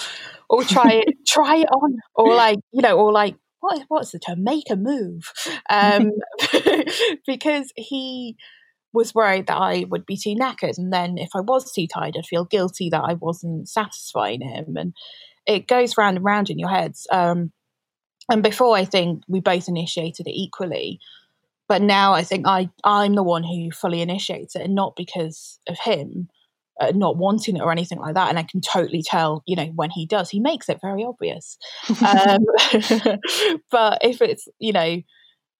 or 0.49 0.63
try 0.63 1.03
it, 1.05 1.15
try 1.27 1.57
it 1.57 1.67
on, 1.67 1.97
or 2.15 2.33
like 2.35 2.59
you 2.71 2.81
know, 2.81 2.97
or 2.97 3.11
like 3.11 3.35
what 3.59 3.83
what's 3.87 4.11
the 4.11 4.19
term? 4.19 4.43
Make 4.43 4.69
a 4.69 4.75
move, 4.75 5.31
um, 5.69 6.11
because 7.27 7.71
he 7.75 8.37
was 8.93 9.13
worried 9.13 9.47
that 9.47 9.57
I 9.57 9.85
would 9.89 10.05
be 10.05 10.17
too 10.17 10.35
knackered, 10.35 10.77
and 10.77 10.91
then 10.91 11.17
if 11.17 11.29
I 11.35 11.41
was 11.41 11.71
too 11.71 11.87
tired, 11.87 12.15
I'd 12.17 12.25
feel 12.25 12.45
guilty 12.45 12.89
that 12.89 13.03
I 13.03 13.13
wasn't 13.13 13.67
satisfying 13.67 14.41
him, 14.41 14.75
and 14.77 14.93
it 15.47 15.67
goes 15.67 15.97
round 15.97 16.17
and 16.17 16.25
round 16.25 16.49
in 16.49 16.59
your 16.59 16.69
heads. 16.69 17.07
Um, 17.11 17.51
and 18.29 18.43
before, 18.43 18.75
I 18.75 18.85
think 18.85 19.23
we 19.27 19.39
both 19.39 19.67
initiated 19.67 20.27
it 20.27 20.35
equally, 20.35 20.99
but 21.67 21.81
now 21.81 22.13
I 22.13 22.23
think 22.23 22.45
I 22.45 22.69
I'm 22.83 23.15
the 23.15 23.23
one 23.23 23.43
who 23.43 23.71
fully 23.71 24.01
initiates 24.01 24.55
it, 24.55 24.63
and 24.63 24.75
not 24.75 24.95
because 24.95 25.59
of 25.67 25.77
him. 25.79 26.29
Uh, 26.79 26.91
not 26.93 27.17
wanting 27.17 27.57
it 27.57 27.61
or 27.63 27.71
anything 27.71 27.97
like 27.97 28.13
that. 28.13 28.29
And 28.29 28.37
I 28.37 28.43
can 28.43 28.61
totally 28.61 29.01
tell, 29.01 29.41
you 29.47 29.55
know, 29.55 29.65
when 29.73 29.89
he 29.89 30.05
does, 30.05 30.29
he 30.29 30.39
makes 30.39 30.69
it 30.69 30.77
very 30.79 31.03
obvious. 31.03 31.57
Um, 31.89 32.45
but 33.71 33.97
if 34.03 34.21
it's, 34.21 34.47
you 34.59 34.73
know, 34.73 35.01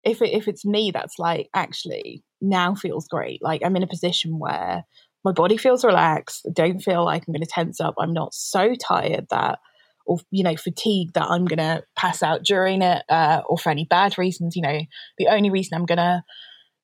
if 0.04 0.21
it, 0.21 0.30
if 0.30 0.47
it's 0.47 0.63
me, 0.63 0.91
that's 0.91 1.17
like 1.17 1.50
actually 1.56 2.23
now 2.39 2.76
feels 2.76 3.08
great. 3.08 3.41
Like 3.41 3.62
I'm 3.65 3.76
in 3.76 3.82
a 3.82 3.88
position 3.88 4.38
where 4.38 4.84
my 5.26 5.32
body 5.32 5.58
feels 5.58 5.84
relaxed. 5.84 6.45
I 6.47 6.52
don't 6.54 6.80
feel 6.80 7.04
like 7.04 7.23
I'm 7.28 7.34
going 7.34 7.41
to 7.41 7.50
tense 7.50 7.82
up. 7.82 7.95
I'm 8.00 8.13
not 8.13 8.34
so 8.34 8.76
tired 8.76 9.26
that, 9.30 9.60
or 10.08 10.20
you 10.32 10.43
know, 10.43 10.56
fatigued 10.56 11.13
that 11.13 11.30
I'm 11.30 11.46
going 11.46 11.58
to 11.58 11.84
pass 11.96 12.24
out 12.24 12.43
during 12.43 12.82
it, 12.82 13.04
uh, 13.10 13.41
or 13.48 13.58
for 13.58 13.70
any 13.70 13.86
bad 13.86 14.17
reasons. 14.17 14.56
You 14.56 14.62
know, 14.62 14.80
the 15.17 15.28
only 15.28 15.50
reason 15.50 15.76
I'm 15.76 15.86
going 15.86 15.98
to 15.98 16.24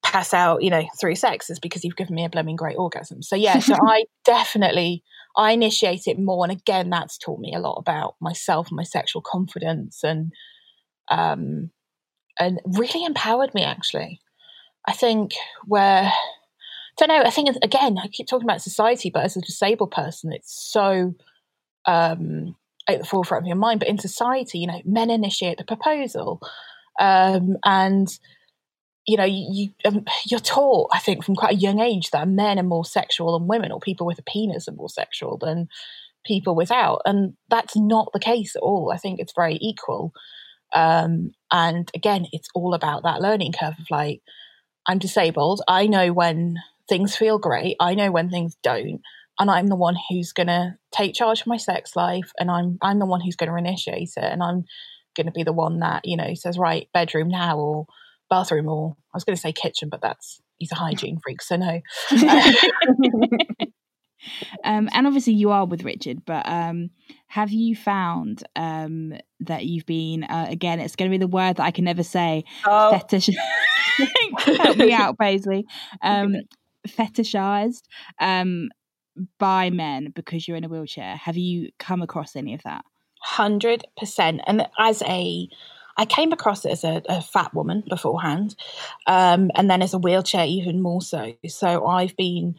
pass 0.04 0.34
out, 0.34 0.62
you 0.62 0.70
know, 0.70 0.84
through 1.00 1.16
sex 1.16 1.50
is 1.50 1.60
because 1.60 1.84
you've 1.84 1.96
given 1.96 2.16
me 2.16 2.26
a 2.26 2.30
blooming 2.30 2.58
great 2.58 2.78
orgasm. 2.78 3.22
So 3.22 3.36
yeah, 3.36 3.60
so 3.60 3.76
I 3.88 4.06
definitely 4.26 5.04
I 5.36 5.52
initiate 5.54 6.08
it 6.08 6.20
more, 6.20 6.46
and 6.46 6.52
again, 6.52 6.90
that's 6.90 7.18
taught 7.18 7.40
me 7.40 7.54
a 7.56 7.60
lot 7.60 7.78
about 7.78 8.16
myself 8.22 8.68
and 8.70 8.78
my 8.78 8.84
sexual 8.84 9.22
confidence, 9.22 10.04
and 10.04 10.32
um, 11.10 11.72
and 12.40 12.60
really 12.66 13.06
empowered 13.06 13.54
me 13.54 13.64
actually. 13.64 14.20
I 14.86 14.92
think 14.92 15.32
where 15.66 16.12
don't 16.98 17.10
know. 17.10 17.24
I 17.24 17.30
think 17.30 17.56
again, 17.64 17.98
I 17.98 18.08
keep 18.08 18.28
talking 18.28 18.48
about 18.48 18.62
society, 18.62 19.10
but 19.10 19.24
as 19.24 19.36
a 19.38 19.42
disabled 19.42 19.92
person, 19.92 20.32
it's 20.32 20.54
so 20.72 21.16
um, 21.86 22.56
at 22.88 23.00
the 23.00 23.06
forefront 23.06 23.44
of 23.44 23.48
your 23.48 23.56
mind. 23.56 23.80
But 23.80 23.90
in 23.90 23.98
society, 23.98 24.60
you 24.60 24.68
know, 24.68 24.82
men 24.86 25.10
initiate 25.10 25.58
the 25.58 25.66
proposal, 25.66 26.42
um, 27.00 27.58
and 27.64 28.08
you 29.06 29.18
know, 29.18 29.26
you, 29.26 29.70
um, 29.84 30.06
you're 30.26 30.40
taught, 30.40 30.90
I 30.94 31.00
think, 31.00 31.26
from 31.26 31.36
quite 31.36 31.56
a 31.56 31.58
young 31.58 31.82
age 31.82 32.12
that 32.12 32.28
men 32.28 32.58
are 32.58 32.64
more 32.64 32.86
sexual 32.86 33.38
than 33.38 33.48
women, 33.48 33.72
or 33.72 33.80
people 33.80 34.08
with 34.08 34.20
a 34.20 34.24
penis 34.24 34.68
are 34.68 34.74
more 34.74 34.90
sexual 34.90 35.38
than 35.38 35.68
people 36.26 36.56
without, 36.56 37.02
and 37.06 37.34
that's 37.50 37.76
not 37.76 38.10
the 38.14 38.20
case 38.20 38.56
at 38.56 38.62
all. 38.62 38.92
I 38.94 38.98
think 38.98 39.20
it's 39.20 39.34
very 39.36 39.58
equal. 39.60 40.14
Um, 40.74 41.32
and 41.52 41.92
again, 41.94 42.28
it's 42.32 42.48
all 42.56 42.74
about 42.74 43.04
that 43.04 43.22
learning 43.22 43.54
curve 43.60 43.76
of 43.80 43.86
like, 43.92 44.22
I'm 44.88 45.00
disabled. 45.00 45.62
I 45.68 45.86
know 45.88 46.12
when 46.12 46.58
things 46.90 47.16
feel 47.16 47.38
great. 47.38 47.76
I 47.80 47.94
know 47.96 48.12
when 48.12 48.30
things 48.30 48.58
don't. 48.64 49.02
And 49.40 49.50
I'm 49.50 49.68
the 49.68 49.76
one 49.76 49.96
who's 50.10 50.32
going 50.32 50.48
to 50.48 50.76
take 50.92 51.16
charge 51.16 51.42
of 51.42 51.48
my 51.48 51.58
sex 51.58 51.96
life. 51.96 52.32
And 52.40 52.52
I'm, 52.52 52.78
I'm 52.82 53.00
the 53.00 53.06
one 53.06 53.22
who's 53.22 53.36
going 53.36 53.50
to 53.50 53.58
initiate 53.58 54.12
it. 54.16 54.24
And 54.24 54.44
I'm 54.44 54.66
going 55.16 55.26
to 55.28 55.32
be 55.32 55.44
the 55.44 55.54
one 55.54 55.80
that, 55.80 56.06
you 56.06 56.18
know, 56.18 56.34
says, 56.34 56.58
right, 56.58 56.88
bedroom 56.94 57.30
now 57.30 57.58
or 57.58 57.88
bathroom 58.30 58.68
or 58.68 58.96
I 59.14 59.18
was 59.18 59.24
going 59.24 59.36
to 59.36 59.42
say 59.42 59.52
kitchen, 59.52 59.90
but 59.90 60.02
that's, 60.02 60.42
he's 60.58 60.72
a 60.72 60.76
hygiene 60.76 61.20
freak. 61.24 61.42
So 61.42 61.56
no. 61.56 61.82
um, 64.64 64.90
and 64.94 65.08
obviously 65.08 65.34
you 65.34 65.52
are 65.52 65.66
with 65.66 65.84
Richard, 65.84 66.24
but 66.26 66.48
um, 66.48 66.90
have 67.28 67.52
you 67.52 67.76
found 67.76 68.44
um, 68.56 69.14
that 69.42 69.66
you've 69.66 69.86
been 69.86 70.24
uh, 70.24 70.48
again? 70.50 70.80
It's 70.80 70.96
going 70.96 71.10
to 71.10 71.14
be 71.14 71.20
the 71.20 71.28
word 71.28 71.58
that 71.58 71.64
I 71.64 71.72
can 71.72 71.86
never 71.86 72.04
say. 72.04 72.44
Oh. 72.66 72.92
Fetish. 72.92 73.30
Help 74.38 74.78
me 74.78 74.94
out, 74.94 75.18
Paisley. 75.18 75.66
Um, 76.02 76.36
fetishized 76.88 77.84
um, 78.20 78.70
by 79.38 79.70
men 79.70 80.12
because 80.16 80.48
you're 80.48 80.58
in 80.58 80.64
a 80.64 80.70
wheelchair. 80.70 81.16
Have 81.16 81.38
you 81.38 81.70
come 81.80 82.02
across 82.02 82.36
any 82.36 82.54
of 82.54 82.64
that? 82.64 82.84
Hundred 83.22 83.86
percent. 83.98 84.42
And 84.48 84.68
as 84.78 85.02
a 85.04 85.48
I 85.96 86.06
came 86.06 86.32
across 86.32 86.66
it 86.66 86.72
as 86.72 86.84
a, 86.84 87.02
a 87.08 87.22
fat 87.22 87.54
woman 87.54 87.84
beforehand, 87.88 88.56
um, 89.06 89.52
and 89.56 89.70
then 89.70 89.82
as 89.82 89.94
a 89.94 90.00
wheelchair 90.00 90.46
even 90.46 90.82
more 90.82 91.02
so. 91.02 91.34
So 91.48 91.86
I've 91.86 92.16
been 92.16 92.56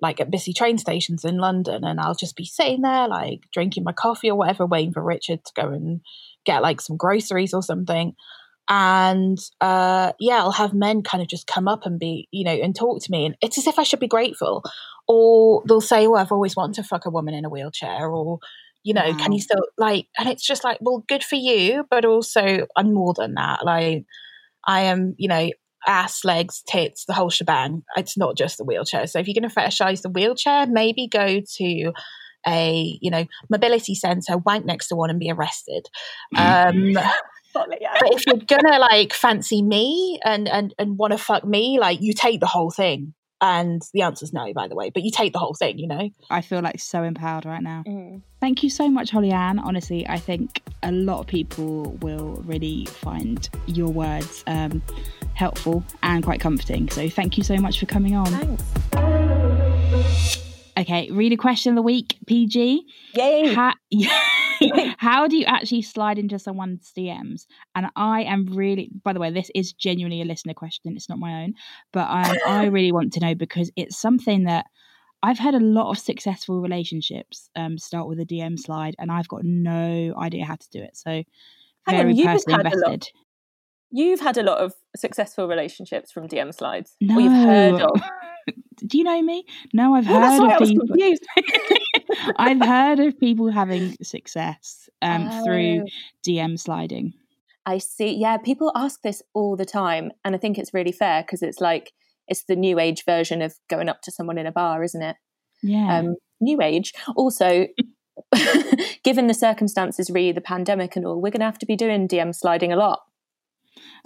like 0.00 0.20
at 0.20 0.30
busy 0.30 0.52
train 0.52 0.78
stations 0.78 1.24
in 1.24 1.38
London, 1.38 1.84
and 1.84 2.00
I'll 2.00 2.14
just 2.14 2.36
be 2.36 2.44
sitting 2.44 2.82
there, 2.82 3.08
like 3.08 3.40
drinking 3.52 3.84
my 3.84 3.92
coffee 3.92 4.30
or 4.30 4.36
whatever, 4.36 4.66
waiting 4.66 4.92
for 4.92 5.02
Richard 5.02 5.44
to 5.44 5.52
go 5.60 5.68
and 5.68 6.00
get 6.44 6.62
like 6.62 6.80
some 6.80 6.96
groceries 6.96 7.54
or 7.54 7.62
something. 7.62 8.14
And 8.68 9.38
uh, 9.60 10.12
yeah, 10.18 10.38
I'll 10.38 10.52
have 10.52 10.74
men 10.74 11.02
kind 11.02 11.22
of 11.22 11.28
just 11.28 11.46
come 11.46 11.68
up 11.68 11.86
and 11.86 11.98
be, 11.98 12.28
you 12.30 12.44
know, 12.44 12.52
and 12.52 12.74
talk 12.74 13.02
to 13.02 13.10
me, 13.10 13.26
and 13.26 13.36
it's 13.40 13.58
as 13.58 13.66
if 13.66 13.78
I 13.78 13.84
should 13.84 14.00
be 14.00 14.08
grateful. 14.08 14.64
Or 15.08 15.62
they'll 15.68 15.80
say, 15.80 16.06
"Well, 16.06 16.20
I've 16.20 16.32
always 16.32 16.56
wanted 16.56 16.74
to 16.76 16.88
fuck 16.88 17.06
a 17.06 17.10
woman 17.10 17.34
in 17.34 17.44
a 17.44 17.50
wheelchair," 17.50 18.08
or 18.08 18.40
you 18.82 18.94
know, 18.94 19.10
wow. 19.10 19.16
can 19.16 19.32
you 19.32 19.40
still 19.40 19.62
like? 19.76 20.06
And 20.18 20.28
it's 20.28 20.46
just 20.46 20.62
like, 20.62 20.78
well, 20.80 21.04
good 21.08 21.24
for 21.24 21.36
you, 21.36 21.84
but 21.90 22.04
also 22.04 22.66
I'm 22.76 22.94
more 22.94 23.14
than 23.16 23.34
that. 23.34 23.64
Like, 23.64 24.04
I 24.64 24.82
am, 24.82 25.14
you 25.18 25.28
know, 25.28 25.50
ass, 25.86 26.24
legs, 26.24 26.62
tits, 26.68 27.04
the 27.04 27.12
whole 27.12 27.30
shebang. 27.30 27.82
It's 27.96 28.16
not 28.16 28.36
just 28.36 28.58
the 28.58 28.64
wheelchair. 28.64 29.06
So 29.06 29.18
if 29.18 29.26
you're 29.26 29.34
going 29.34 29.48
to 29.48 29.54
fetishize 29.54 30.02
the 30.02 30.10
wheelchair, 30.10 30.66
maybe 30.66 31.08
go 31.08 31.40
to 31.56 31.92
a 32.46 32.98
you 33.00 33.10
know 33.10 33.24
mobility 33.50 33.94
center, 33.94 34.38
wank 34.38 34.64
next 34.64 34.88
to 34.88 34.96
one, 34.96 35.10
and 35.10 35.18
be 35.18 35.30
arrested. 35.30 35.88
Um, 36.36 36.92
but 37.54 37.68
if 38.12 38.26
you're 38.26 38.36
gonna 38.36 38.78
like 38.78 39.12
fancy 39.12 39.62
me 39.62 40.20
and 40.24 40.48
and 40.48 40.74
and 40.78 40.96
want 40.96 41.12
to 41.12 41.18
fuck 41.18 41.44
me, 41.44 41.78
like 41.80 42.00
you 42.00 42.12
take 42.12 42.40
the 42.40 42.46
whole 42.46 42.70
thing. 42.70 43.14
And 43.40 43.82
the 43.92 44.02
answer's 44.02 44.32
no, 44.32 44.52
by 44.54 44.68
the 44.68 44.74
way. 44.74 44.90
But 44.90 45.02
you 45.02 45.10
take 45.10 45.32
the 45.32 45.38
whole 45.38 45.54
thing, 45.54 45.78
you 45.78 45.88
know. 45.88 46.08
I 46.30 46.40
feel 46.40 46.60
like 46.60 46.80
so 46.80 47.02
empowered 47.02 47.44
right 47.44 47.62
now. 47.62 47.84
Mm. 47.86 48.22
Thank 48.40 48.62
you 48.62 48.70
so 48.70 48.88
much, 48.88 49.10
Holly 49.10 49.30
Ann. 49.30 49.58
Honestly, 49.58 50.06
I 50.08 50.18
think 50.18 50.62
a 50.82 50.92
lot 50.92 51.20
of 51.20 51.26
people 51.26 51.92
will 52.00 52.42
really 52.46 52.86
find 52.86 53.48
your 53.66 53.88
words 53.88 54.42
um, 54.46 54.82
helpful 55.34 55.84
and 56.02 56.24
quite 56.24 56.40
comforting. 56.40 56.88
So 56.90 57.08
thank 57.10 57.36
you 57.36 57.44
so 57.44 57.56
much 57.56 57.78
for 57.78 57.86
coming 57.86 58.16
on. 58.16 58.26
Thanks. 58.26 59.15
Okay, 60.78 61.10
read 61.10 61.32
a 61.32 61.38
question 61.38 61.70
of 61.72 61.76
the 61.76 61.82
week, 61.82 62.18
PG. 62.26 62.84
Yay! 63.14 63.54
How, 63.54 63.72
how 64.98 65.26
do 65.26 65.36
you 65.36 65.44
actually 65.46 65.82
slide 65.82 66.18
into 66.18 66.38
someone's 66.38 66.92
DMs? 66.96 67.46
And 67.74 67.86
I 67.96 68.22
am 68.22 68.46
really, 68.46 68.90
by 69.02 69.14
the 69.14 69.20
way, 69.20 69.30
this 69.30 69.50
is 69.54 69.72
genuinely 69.72 70.20
a 70.20 70.26
listener 70.26 70.54
question. 70.54 70.94
It's 70.94 71.08
not 71.08 71.18
my 71.18 71.44
own, 71.44 71.54
but 71.92 72.08
um, 72.10 72.36
I 72.46 72.66
really 72.66 72.92
want 72.92 73.14
to 73.14 73.20
know 73.20 73.34
because 73.34 73.70
it's 73.76 73.98
something 73.98 74.44
that 74.44 74.66
I've 75.22 75.38
had 75.38 75.54
a 75.54 75.60
lot 75.60 75.90
of 75.90 75.98
successful 75.98 76.60
relationships 76.60 77.48
um, 77.56 77.78
start 77.78 78.06
with 78.06 78.20
a 78.20 78.26
DM 78.26 78.58
slide, 78.58 78.94
and 78.98 79.10
I've 79.10 79.28
got 79.28 79.44
no 79.44 80.14
idea 80.18 80.44
how 80.44 80.56
to 80.56 80.70
do 80.70 80.82
it. 80.82 80.96
So, 80.96 81.22
very 81.88 82.10
on, 82.10 82.22
personally 82.22 82.60
invested. 82.64 83.08
You've 83.90 84.20
had 84.20 84.36
a 84.36 84.42
lot 84.42 84.58
of 84.58 84.74
successful 84.96 85.48
relationships 85.48 86.10
from 86.10 86.28
DM 86.28 86.54
slides. 86.54 86.96
No. 87.00 87.18
you've 87.18 87.32
heard 87.32 87.80
of. 87.80 88.00
Do 88.86 88.98
you 88.98 89.04
know 89.04 89.22
me? 89.22 89.44
No, 89.72 89.94
I've 89.94 90.06
well, 90.08 90.48
heard 90.48 90.62
of 90.62 90.68
people. 90.68 90.86
I've 92.36 92.60
heard 92.60 93.00
of 93.00 93.18
people 93.18 93.50
having 93.50 93.96
success 94.02 94.88
um, 95.02 95.28
oh. 95.30 95.44
through 95.44 95.84
DM 96.26 96.58
sliding. 96.58 97.14
I 97.64 97.78
see. 97.78 98.14
Yeah, 98.14 98.36
people 98.38 98.70
ask 98.74 99.00
this 99.02 99.22
all 99.34 99.56
the 99.56 99.64
time, 99.64 100.12
and 100.24 100.34
I 100.34 100.38
think 100.38 100.58
it's 100.58 100.74
really 100.74 100.92
fair 100.92 101.22
because 101.22 101.42
it's 101.42 101.60
like 101.60 101.92
it's 102.28 102.44
the 102.44 102.56
new 102.56 102.78
age 102.78 103.04
version 103.04 103.42
of 103.42 103.54
going 103.68 103.88
up 103.88 104.02
to 104.02 104.12
someone 104.12 104.38
in 104.38 104.46
a 104.46 104.52
bar, 104.52 104.82
isn't 104.82 105.02
it? 105.02 105.16
Yeah. 105.62 105.98
Um, 105.98 106.16
new 106.40 106.60
age. 106.62 106.92
Also, 107.16 107.66
given 109.04 109.26
the 109.26 109.34
circumstances, 109.34 110.10
really 110.10 110.32
the 110.32 110.40
pandemic 110.40 110.96
and 110.96 111.06
all, 111.06 111.20
we're 111.20 111.30
going 111.30 111.40
to 111.40 111.46
have 111.46 111.58
to 111.58 111.66
be 111.66 111.76
doing 111.76 112.08
DM 112.08 112.34
sliding 112.34 112.72
a 112.72 112.76
lot. 112.76 113.00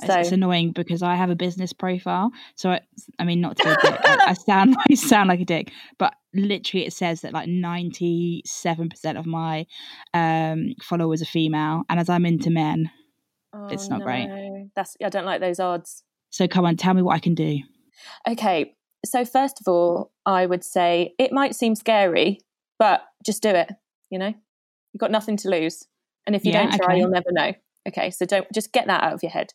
So. 0.06 0.14
It's, 0.14 0.32
annoying 0.32 0.72
because 0.72 1.02
I 1.02 1.14
have 1.14 1.30
a 1.30 1.34
business 1.34 1.72
profile. 1.72 2.30
So 2.54 2.70
I, 2.70 2.80
I 3.18 3.24
mean, 3.24 3.40
not 3.40 3.56
to 3.56 3.64
be 3.64 3.70
a 3.70 3.76
dick, 3.76 4.00
I, 4.04 4.24
I 4.28 4.32
sound 4.34 4.76
I 4.90 4.94
sound 4.94 5.28
like 5.28 5.40
a 5.40 5.44
dick, 5.44 5.72
but 5.98 6.14
literally 6.34 6.86
it 6.86 6.92
says 6.92 7.22
that 7.22 7.32
like 7.32 7.48
ninety 7.48 8.42
seven 8.46 8.88
percent 8.88 9.18
of 9.18 9.26
my 9.26 9.66
um, 10.14 10.74
followers 10.82 11.22
are 11.22 11.26
female, 11.26 11.82
and 11.88 12.00
as 12.00 12.08
I'm 12.08 12.26
into 12.26 12.50
men, 12.50 12.90
oh, 13.52 13.68
it's 13.68 13.88
not 13.88 14.00
no. 14.00 14.04
great. 14.04 14.70
That's 14.76 14.96
I 15.04 15.08
don't 15.08 15.26
like 15.26 15.40
those 15.40 15.60
odds. 15.60 16.04
So 16.30 16.46
come 16.46 16.64
on, 16.64 16.76
tell 16.76 16.94
me 16.94 17.02
what 17.02 17.14
I 17.14 17.18
can 17.18 17.34
do. 17.34 17.58
Okay, 18.28 18.74
so 19.04 19.24
first 19.24 19.60
of 19.60 19.68
all, 19.68 20.12
I 20.24 20.46
would 20.46 20.64
say 20.64 21.14
it 21.18 21.32
might 21.32 21.54
seem 21.54 21.74
scary, 21.74 22.40
but 22.78 23.02
just 23.24 23.42
do 23.42 23.50
it. 23.50 23.70
You 24.10 24.18
know, 24.18 24.32
you've 24.92 25.00
got 25.00 25.10
nothing 25.10 25.36
to 25.38 25.50
lose, 25.50 25.86
and 26.26 26.34
if 26.34 26.44
you 26.44 26.52
yeah, 26.52 26.62
don't 26.62 26.76
try, 26.76 26.86
okay. 26.92 26.98
you'll 26.98 27.10
never 27.10 27.32
know. 27.32 27.52
Okay, 27.90 28.10
so 28.10 28.26
don't 28.26 28.46
just 28.52 28.72
get 28.72 28.86
that 28.86 29.02
out 29.02 29.12
of 29.12 29.22
your 29.22 29.30
head. 29.30 29.52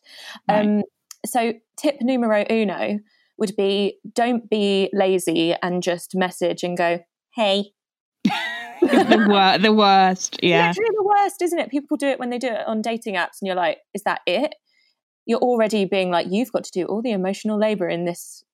Right. 0.48 0.64
Um, 0.64 0.82
so 1.24 1.54
tip 1.76 1.96
numero 2.00 2.44
uno 2.50 3.00
would 3.38 3.54
be 3.56 3.98
don't 4.14 4.48
be 4.48 4.90
lazy 4.92 5.54
and 5.62 5.82
just 5.82 6.14
message 6.14 6.62
and 6.62 6.76
go, 6.76 7.00
hey, 7.34 7.72
the, 8.80 9.26
wor- 9.28 9.58
the 9.58 9.72
worst. 9.72 10.38
Yeah. 10.42 10.68
Literally 10.68 10.90
the 10.96 11.04
worst, 11.04 11.42
isn't 11.42 11.58
it? 11.58 11.70
People 11.70 11.96
do 11.96 12.08
it 12.08 12.18
when 12.18 12.30
they 12.30 12.38
do 12.38 12.48
it 12.48 12.66
on 12.66 12.82
dating 12.82 13.14
apps, 13.14 13.40
and 13.40 13.46
you're 13.46 13.56
like, 13.56 13.78
is 13.94 14.02
that 14.04 14.20
it? 14.26 14.54
You're 15.26 15.40
already 15.40 15.84
being 15.84 16.10
like, 16.10 16.28
you've 16.30 16.52
got 16.52 16.64
to 16.64 16.70
do 16.70 16.84
all 16.84 17.02
the 17.02 17.10
emotional 17.10 17.58
labor 17.58 17.88
in 17.88 18.04
this, 18.04 18.44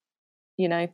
you 0.57 0.69
know, 0.69 0.89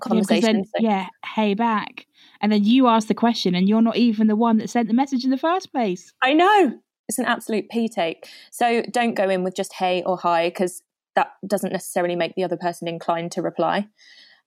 conversation. 0.00 0.42
Yeah, 0.42 0.52
then, 0.52 0.64
so. 0.64 0.72
yeah, 0.80 1.06
hey 1.34 1.54
back. 1.54 2.06
And 2.40 2.50
then 2.50 2.64
you 2.64 2.86
ask 2.86 3.08
the 3.08 3.14
question, 3.14 3.54
and 3.54 3.68
you're 3.68 3.82
not 3.82 3.96
even 3.96 4.28
the 4.28 4.36
one 4.36 4.58
that 4.58 4.70
sent 4.70 4.88
the 4.88 4.94
message 4.94 5.24
in 5.24 5.30
the 5.30 5.38
first 5.38 5.72
place. 5.72 6.12
I 6.22 6.32
know. 6.32 6.78
It's 7.10 7.18
an 7.18 7.24
absolute 7.24 7.68
p 7.68 7.88
take. 7.88 8.28
So 8.52 8.82
don't 8.82 9.14
go 9.14 9.28
in 9.28 9.42
with 9.42 9.56
just 9.56 9.72
hey 9.72 10.04
or 10.06 10.16
hi, 10.16 10.48
because 10.48 10.84
that 11.16 11.32
doesn't 11.44 11.72
necessarily 11.72 12.14
make 12.14 12.36
the 12.36 12.44
other 12.44 12.56
person 12.56 12.86
inclined 12.86 13.32
to 13.32 13.42
reply. 13.42 13.88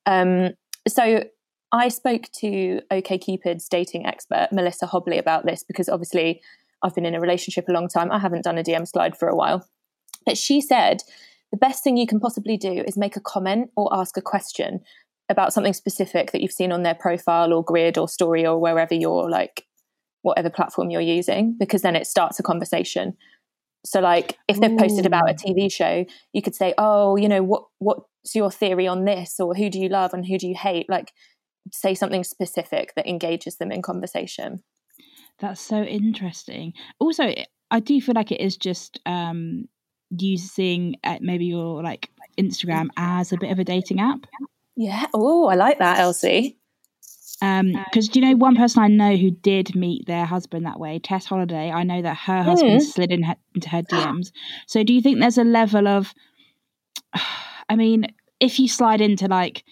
Um, 0.06 0.52
so 0.88 1.26
I 1.73 1.89
spoke 1.89 2.30
to 2.39 2.80
OkCupid's 2.89 3.67
dating 3.67 4.06
expert, 4.06 4.47
Melissa 4.54 4.86
Hobley, 4.86 5.19
about 5.19 5.45
this 5.45 5.62
because 5.62 5.89
obviously 5.89 6.41
I've 6.82 6.95
been 6.95 7.06
in 7.06 7.15
a 7.15 7.19
relationship 7.19 7.67
a 7.67 7.73
long 7.73 7.89
time. 7.89 8.10
I 8.13 8.19
haven't 8.19 8.45
done 8.45 8.58
a 8.58 8.63
DM 8.63 8.88
slide 8.88 9.17
for 9.17 9.28
a 9.28 9.36
while. 9.36 9.67
But 10.26 10.38
she 10.38 10.62
said 10.62 11.04
the 11.52 11.58
best 11.58 11.84
thing 11.84 11.97
you 11.97 12.08
can 12.08 12.21
possibly 12.21 12.56
do 12.56 12.71
is 12.88 12.95
make 12.95 13.17
a 13.17 13.21
comment 13.21 13.71
or 13.76 13.93
ask 13.93 14.15
a 14.15 14.21
question 14.21 14.80
about 15.28 15.52
something 15.52 15.73
specific 15.73 16.32
that 16.32 16.39
you've 16.41 16.54
seen 16.54 16.71
on 16.71 16.84
their 16.84 16.95
profile 16.95 17.52
or 17.52 17.62
grid 17.62 17.97
or 17.97 18.08
story 18.08 18.45
or 18.45 18.58
wherever 18.58 18.93
you're 18.93 19.30
like, 19.30 19.65
whatever 20.24 20.50
platform 20.50 20.90
you're 20.90 21.02
using, 21.02 21.56
because 21.60 21.84
then 21.84 21.96
it 21.96 22.08
starts 22.08 22.40
a 22.40 22.44
conversation. 22.44 23.16
So, 23.86 24.00
like, 24.00 24.38
if 24.48 24.60
they've 24.60 24.78
posted 24.78 25.06
about 25.06 25.30
a 25.30 25.34
TV 25.34 25.72
show, 25.72 26.06
you 26.32 26.42
could 26.42 26.56
say, 26.56 26.74
"Oh, 26.78 27.16
you 27.16 27.30
know, 27.30 27.44
what 27.44 27.66
what's 27.80 28.34
your 28.34 28.50
theory 28.50 28.88
on 28.88 29.06
this?" 29.06 29.40
or 29.40 29.54
"Who 29.54 29.70
do 29.70 29.80
you 29.80 29.90
love 29.90 30.14
and 30.14 30.26
who 30.26 30.38
do 30.38 30.48
you 30.48 30.56
hate?" 30.56 30.90
Like, 30.90 31.12
say 31.72 31.94
something 31.94 32.24
specific 32.24 32.94
that 32.96 33.08
engages 33.08 33.58
them 33.58 33.72
in 33.72 33.82
conversation. 33.82 34.64
That's 35.40 35.62
so 35.62 35.84
interesting. 35.84 36.74
Also, 37.00 37.34
I 37.72 37.80
do 37.80 38.00
feel 38.00 38.16
like 38.16 38.32
it 38.32 38.40
is 38.40 38.56
just 38.56 39.00
um, 39.06 39.66
using 40.10 40.96
uh, 41.04 41.18
maybe 41.22 41.46
your 41.46 41.84
like 41.84 42.10
Instagram 42.40 42.88
as 42.98 43.34
a 43.34 43.38
bit 43.38 43.52
of 43.52 43.60
a 43.60 43.64
dating 43.64 44.00
app. 44.00 44.26
Yeah. 44.76 45.08
Oh, 45.14 45.48
I 45.48 45.56
like 45.56 45.80
that, 45.80 46.00
LC. 46.00 46.56
Because 47.44 48.08
um, 48.08 48.12
do 48.12 48.20
you 48.20 48.26
know 48.26 48.36
one 48.38 48.56
person 48.56 48.84
I 48.84 48.88
know 48.88 49.18
who 49.18 49.32
did 49.32 49.76
meet 49.76 50.06
their 50.06 50.26
husband 50.26 50.66
that 50.66 50.80
way, 50.80 51.00
Tess 51.00 51.26
Holliday? 51.26 51.72
I 51.72 51.84
know 51.84 52.02
that 52.02 52.16
her 52.16 52.42
husband 52.42 52.80
mm. 52.80 52.82
slid 52.82 53.12
in 53.12 53.24
her, 53.24 53.36
into 53.54 53.70
her 53.70 53.82
DMs. 53.92 54.32
So 54.68 54.84
do 54.84 54.94
you 54.94 55.02
think 55.02 55.20
there's 55.20 55.38
a 55.38 55.44
level 55.44 55.88
of, 55.88 56.14
I 57.70 57.76
mean, 57.76 58.08
if 58.40 58.60
you 58.60 58.68
slide 58.68 59.02
into 59.02 59.28
like 59.28 59.64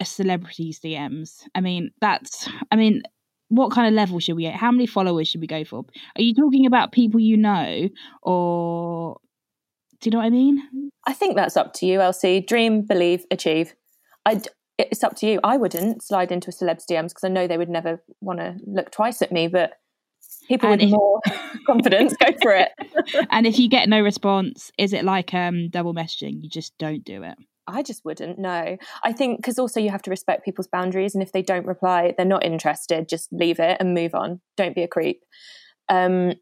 a 0.00 0.04
celebrity's 0.04 0.80
DMs. 0.80 1.42
I 1.54 1.60
mean, 1.60 1.90
that's, 2.00 2.48
I 2.70 2.76
mean, 2.76 3.02
what 3.48 3.72
kind 3.72 3.86
of 3.86 3.94
level 3.94 4.18
should 4.18 4.36
we 4.36 4.42
get? 4.42 4.54
How 4.54 4.70
many 4.70 4.86
followers 4.86 5.28
should 5.28 5.40
we 5.40 5.46
go 5.46 5.64
for? 5.64 5.84
Are 6.16 6.22
you 6.22 6.34
talking 6.34 6.66
about 6.66 6.92
people 6.92 7.20
you 7.20 7.36
know 7.36 7.88
or 8.22 9.16
do 10.00 10.08
you 10.08 10.10
know 10.10 10.18
what 10.18 10.26
I 10.26 10.30
mean? 10.30 10.90
I 11.06 11.12
think 11.12 11.36
that's 11.36 11.56
up 11.56 11.72
to 11.74 11.86
you, 11.86 12.00
LC. 12.00 12.46
Dream, 12.46 12.82
believe, 12.82 13.24
achieve. 13.30 13.74
I, 14.26 14.42
it's 14.78 15.02
up 15.02 15.16
to 15.16 15.26
you. 15.26 15.40
I 15.42 15.56
wouldn't 15.56 16.02
slide 16.02 16.32
into 16.32 16.50
a 16.50 16.52
celeb's 16.52 16.86
DMs 16.86 17.08
because 17.08 17.24
I 17.24 17.28
know 17.28 17.46
they 17.46 17.58
would 17.58 17.68
never 17.68 18.02
want 18.20 18.40
to 18.40 18.56
look 18.66 18.90
twice 18.90 19.22
at 19.22 19.32
me, 19.32 19.48
but 19.48 19.72
people 20.48 20.70
and 20.70 20.80
with 20.80 20.88
if, 20.88 20.92
more 20.92 21.20
confidence 21.66 22.14
go 22.16 22.32
for 22.42 22.52
it. 22.52 22.72
and 23.30 23.46
if 23.46 23.58
you 23.58 23.68
get 23.68 23.88
no 23.88 24.00
response, 24.00 24.70
is 24.78 24.92
it 24.92 25.04
like 25.04 25.32
um, 25.34 25.68
double 25.70 25.94
messaging? 25.94 26.42
You 26.42 26.50
just 26.50 26.76
don't 26.78 27.04
do 27.04 27.22
it. 27.22 27.36
I 27.68 27.82
just 27.82 28.04
wouldn't. 28.04 28.38
No, 28.38 28.76
I 29.02 29.12
think 29.12 29.38
because 29.38 29.58
also 29.58 29.80
you 29.80 29.90
have 29.90 30.02
to 30.02 30.10
respect 30.10 30.44
people's 30.44 30.68
boundaries, 30.68 31.14
and 31.14 31.22
if 31.22 31.32
they 31.32 31.42
don't 31.42 31.66
reply, 31.66 32.14
they're 32.16 32.26
not 32.26 32.44
interested. 32.44 33.08
Just 33.08 33.32
leave 33.32 33.58
it 33.58 33.78
and 33.80 33.94
move 33.94 34.14
on. 34.14 34.40
Don't 34.56 34.74
be 34.74 34.82
a 34.82 34.88
creep. 34.88 35.22
Um, 35.88 36.34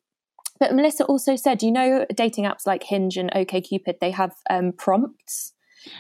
but 0.61 0.75
Melissa 0.75 1.05
also 1.05 1.37
said, 1.37 1.63
you 1.63 1.73
know, 1.73 2.07
dating 2.15 2.45
apps 2.45 2.67
like 2.67 2.85
Hinge 2.85 3.17
and 3.17 3.31
OkCupid, 3.33 4.01
they 4.01 4.11
have 4.11 4.35
um, 4.51 4.73
prompts. 4.73 5.53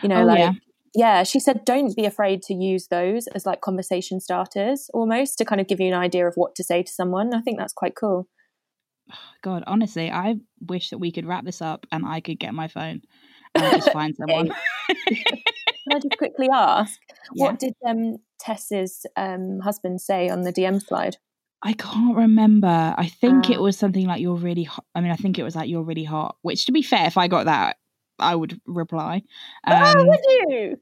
You 0.02 0.08
know, 0.08 0.22
oh, 0.22 0.26
like 0.26 0.38
yeah. 0.38 0.52
Yeah, 0.94 1.24
she 1.24 1.40
said, 1.40 1.64
don't 1.64 1.96
be 1.96 2.04
afraid 2.04 2.42
to 2.42 2.54
use 2.54 2.86
those 2.88 3.26
as 3.28 3.44
like 3.44 3.60
conversation 3.60 4.20
starters, 4.20 4.88
almost 4.94 5.38
to 5.38 5.44
kind 5.44 5.60
of 5.60 5.66
give 5.66 5.80
you 5.80 5.88
an 5.88 5.94
idea 5.94 6.26
of 6.26 6.34
what 6.36 6.54
to 6.56 6.64
say 6.64 6.82
to 6.82 6.92
someone. 6.92 7.34
I 7.34 7.40
think 7.40 7.58
that's 7.58 7.72
quite 7.72 7.96
cool. 7.96 8.28
God, 9.42 9.64
honestly, 9.66 10.10
I 10.10 10.36
wish 10.60 10.90
that 10.90 10.98
we 10.98 11.10
could 11.10 11.26
wrap 11.26 11.44
this 11.44 11.60
up 11.60 11.86
and 11.90 12.06
I 12.06 12.20
could 12.20 12.38
get 12.38 12.54
my 12.54 12.68
phone 12.68 13.02
and 13.54 13.72
just 13.72 13.92
find 13.92 14.14
someone. 14.18 14.48
Can 15.08 15.96
I 15.96 15.98
just 15.98 16.16
quickly 16.16 16.48
ask, 16.52 16.98
yeah. 17.34 17.44
what 17.44 17.58
did 17.58 17.74
um, 17.86 18.18
Tess's 18.38 19.04
um, 19.16 19.60
husband 19.60 20.00
say 20.00 20.28
on 20.28 20.42
the 20.42 20.52
DM 20.52 20.82
slide? 20.82 21.16
I 21.62 21.72
can't 21.72 22.16
remember. 22.16 22.94
I 22.96 23.08
think 23.08 23.48
it 23.48 23.58
ah. 23.58 23.62
was 23.62 23.78
something 23.78 24.06
like 24.06 24.20
"you're 24.20 24.34
really 24.34 24.64
hot." 24.64 24.84
I 24.94 25.00
mean, 25.00 25.10
I 25.10 25.16
think 25.16 25.38
it 25.38 25.44
was 25.44 25.56
like 25.56 25.68
"you're 25.68 25.82
really 25.82 26.04
hot." 26.04 26.36
Which, 26.42 26.66
to 26.66 26.72
be 26.72 26.82
fair, 26.82 27.06
if 27.06 27.16
I 27.16 27.26
got 27.26 27.46
that, 27.46 27.78
I 28.18 28.34
would 28.34 28.60
reply. 28.66 29.22
Oh, 29.66 29.74
um, 29.74 29.94
oh, 29.96 30.04
would 30.06 30.20
you? 30.48 30.76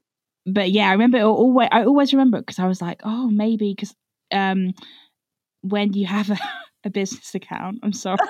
But 0.45 0.71
yeah, 0.71 0.89
I 0.89 0.91
remember. 0.93 1.19
Always, 1.21 1.69
I 1.71 1.85
always 1.85 2.13
remember 2.13 2.39
because 2.39 2.59
I 2.59 2.67
was 2.67 2.81
like, 2.81 3.01
"Oh, 3.03 3.29
maybe," 3.29 3.73
because 3.73 3.95
um, 4.31 4.73
when 5.61 5.93
you 5.93 6.05
have 6.05 6.29
a, 6.29 6.37
a 6.83 6.89
business 6.89 7.33
account, 7.35 7.79
I'm 7.83 7.93
sorry. 7.93 8.17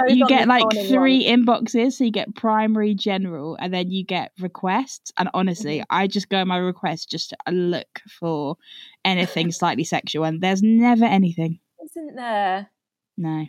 Oh, 0.00 0.04
you 0.08 0.26
get 0.26 0.48
like 0.48 0.64
three 0.88 1.28
one. 1.28 1.44
inboxes. 1.44 1.92
So 1.92 2.04
you 2.04 2.10
get 2.10 2.34
primary, 2.34 2.94
general, 2.94 3.56
and 3.60 3.72
then 3.72 3.90
you 3.90 4.04
get 4.04 4.32
requests. 4.40 5.12
And 5.18 5.28
honestly, 5.34 5.78
mm-hmm. 5.78 5.96
I 5.96 6.06
just 6.06 6.28
go 6.28 6.44
my 6.44 6.56
requests 6.56 7.06
just 7.06 7.30
to 7.30 7.52
look 7.52 8.00
for 8.08 8.56
anything 9.04 9.52
slightly 9.52 9.84
sexual, 9.84 10.24
and 10.24 10.40
there's 10.40 10.62
never 10.62 11.04
anything. 11.04 11.60
Isn't 11.84 12.16
there? 12.16 12.70
No. 13.16 13.46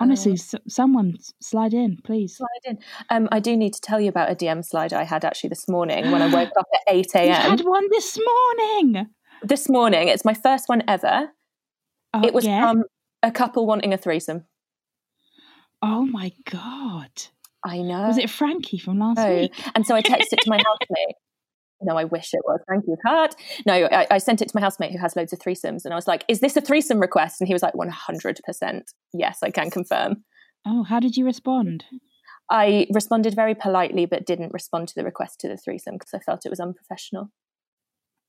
Honestly, 0.00 0.32
uh, 0.32 0.58
someone 0.68 1.16
slide 1.40 1.74
in, 1.74 1.98
please. 2.04 2.36
Slide 2.36 2.48
in. 2.64 2.78
Um, 3.10 3.28
I 3.32 3.40
do 3.40 3.56
need 3.56 3.74
to 3.74 3.80
tell 3.80 4.00
you 4.00 4.08
about 4.08 4.30
a 4.30 4.34
DM 4.34 4.64
slide 4.64 4.92
I 4.92 5.04
had 5.04 5.24
actually 5.24 5.50
this 5.50 5.68
morning 5.68 6.10
when 6.10 6.22
I 6.22 6.26
woke 6.32 6.52
up 6.58 6.66
at 6.74 6.94
8 6.94 7.06
a.m. 7.14 7.26
You 7.26 7.32
had 7.32 7.60
one 7.60 7.88
this 7.90 8.18
morning. 8.18 9.06
This 9.42 9.68
morning. 9.68 10.08
It's 10.08 10.24
my 10.24 10.34
first 10.34 10.68
one 10.68 10.82
ever. 10.86 11.30
Oh, 12.14 12.24
it 12.24 12.32
was 12.32 12.46
yeah? 12.46 12.68
from 12.70 12.84
a 13.22 13.30
couple 13.30 13.66
wanting 13.66 13.92
a 13.92 13.98
threesome. 13.98 14.44
Oh 15.82 16.04
my 16.04 16.32
god! 16.50 17.10
I 17.64 17.82
know. 17.82 18.08
Was 18.08 18.18
it 18.18 18.30
Frankie 18.30 18.78
from 18.78 18.98
last 18.98 19.18
no. 19.18 19.34
week? 19.34 19.52
And 19.74 19.86
so 19.86 19.94
I 19.94 20.02
texted 20.02 20.32
it 20.32 20.40
to 20.42 20.50
my 20.50 20.56
housemate. 20.64 21.16
No, 21.80 21.96
I 21.96 22.04
wish 22.04 22.34
it 22.34 22.40
was. 22.44 22.60
Thank 22.68 22.84
you, 22.86 22.96
Kat. 23.06 23.34
No, 23.66 23.88
I, 23.92 24.06
I, 24.10 24.18
sent 24.18 24.42
it 24.42 24.48
to 24.48 24.56
my 24.56 24.60
housemate 24.60 24.92
who 24.92 24.98
has 24.98 25.14
loads 25.14 25.32
of 25.32 25.38
threesomes, 25.38 25.84
and 25.84 25.92
I 25.92 25.96
was 25.96 26.08
like, 26.08 26.24
"Is 26.28 26.40
this 26.40 26.56
a 26.56 26.60
threesome 26.60 26.98
request?" 26.98 27.40
And 27.40 27.46
he 27.46 27.54
was 27.54 27.62
like, 27.62 27.74
"One 27.74 27.88
hundred 27.88 28.40
percent, 28.44 28.90
yes, 29.12 29.38
I 29.42 29.50
can 29.50 29.70
confirm." 29.70 30.24
Oh, 30.66 30.82
how 30.82 31.00
did 31.00 31.16
you 31.16 31.24
respond? 31.24 31.84
I 32.50 32.86
responded 32.92 33.34
very 33.34 33.54
politely, 33.54 34.06
but 34.06 34.26
didn't 34.26 34.52
respond 34.52 34.88
to 34.88 34.94
the 34.94 35.04
request 35.04 35.40
to 35.40 35.48
the 35.48 35.56
threesome 35.56 35.94
because 35.94 36.14
I 36.14 36.18
felt 36.18 36.46
it 36.46 36.50
was 36.50 36.60
unprofessional. 36.60 37.30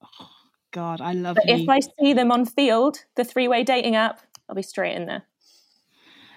Oh, 0.04 0.30
God, 0.72 1.02
I 1.02 1.14
love. 1.14 1.36
But 1.36 1.48
you. 1.48 1.64
if 1.64 1.70
I 1.70 1.80
see 1.80 2.14
them 2.14 2.32
on 2.32 2.46
Feeld, 2.46 2.98
the 3.16 3.24
three-way 3.24 3.64
dating 3.64 3.96
app, 3.96 4.22
I'll 4.48 4.56
be 4.56 4.62
straight 4.62 4.96
in 4.96 5.06
there. 5.06 5.24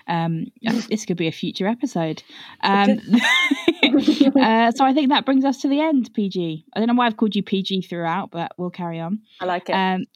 Um, 0.06 0.46
this 0.88 1.04
could 1.04 1.16
be 1.16 1.28
a 1.28 1.32
future 1.32 1.66
episode. 1.66 2.22
Um, 2.62 3.00
uh, 4.40 4.72
so 4.72 4.84
I 4.84 4.92
think 4.92 5.10
that 5.10 5.24
brings 5.24 5.44
us 5.44 5.58
to 5.62 5.68
the 5.68 5.80
end, 5.80 6.12
PG. 6.14 6.64
I 6.74 6.78
don't 6.78 6.88
know 6.88 6.94
why 6.94 7.06
I've 7.06 7.16
called 7.16 7.34
you 7.34 7.42
PG 7.42 7.82
throughout, 7.82 8.30
but 8.30 8.52
we'll 8.56 8.70
carry 8.70 9.00
on. 9.00 9.20
I 9.40 9.44
like 9.44 9.68
it. 9.68 9.72
Um, 9.72 10.06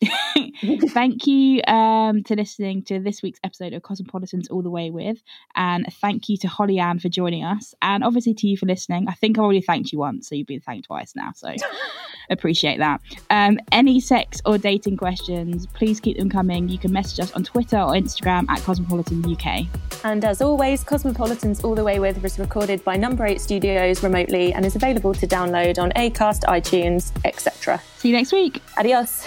thank 0.90 1.26
you 1.26 1.62
um, 1.66 2.22
to 2.24 2.36
listening 2.36 2.82
to 2.84 2.98
this 3.00 3.22
week's 3.22 3.40
episode 3.44 3.72
of 3.72 3.82
Cosmopolitans 3.82 4.48
All 4.48 4.62
the 4.62 4.70
Way 4.70 4.90
With. 4.90 5.22
And 5.54 5.86
thank 6.00 6.28
you 6.28 6.36
to 6.38 6.48
Holly 6.48 6.78
Ann 6.78 6.98
for 6.98 7.08
joining 7.08 7.44
us. 7.44 7.74
And 7.82 8.04
obviously 8.04 8.34
to 8.34 8.46
you 8.46 8.56
for 8.56 8.66
listening. 8.66 9.08
I 9.08 9.14
think 9.14 9.38
I 9.38 9.42
already 9.42 9.60
thanked 9.60 9.92
you 9.92 9.98
once, 9.98 10.28
so 10.28 10.34
you've 10.34 10.46
been 10.46 10.60
thanked 10.60 10.86
twice 10.86 11.14
now. 11.14 11.32
So 11.34 11.54
appreciate 12.30 12.78
that. 12.78 13.00
Um, 13.30 13.58
any 13.72 14.00
sex 14.00 14.40
or 14.44 14.58
dating 14.58 14.96
questions, 14.96 15.66
please 15.66 16.00
keep 16.00 16.18
them 16.18 16.30
coming. 16.30 16.68
You 16.68 16.78
can 16.78 16.92
message 16.92 17.20
us 17.20 17.32
on 17.32 17.44
Twitter 17.44 17.78
or 17.78 17.92
Instagram 17.92 18.48
at 18.48 18.60
Cosmopolitan 18.60 19.24
UK. 19.24 19.66
And 20.04 20.24
as 20.24 20.40
always, 20.40 20.84
Cosmopolitans 20.84 21.64
All 21.64 21.74
the 21.74 21.84
Way 21.84 21.98
With 21.98 22.22
was 22.22 22.38
recorded 22.38 22.84
by 22.84 22.96
Number 22.96 23.26
8 23.26 23.40
Studios 23.66 24.04
remotely 24.04 24.52
and 24.52 24.64
is 24.64 24.76
available 24.76 25.12
to 25.12 25.26
download 25.26 25.76
on 25.76 25.90
Acast, 25.92 26.44
iTunes, 26.44 27.10
etc. 27.24 27.82
See 27.96 28.10
you 28.10 28.14
next 28.14 28.30
week. 28.30 28.62
Adios. 28.78 29.26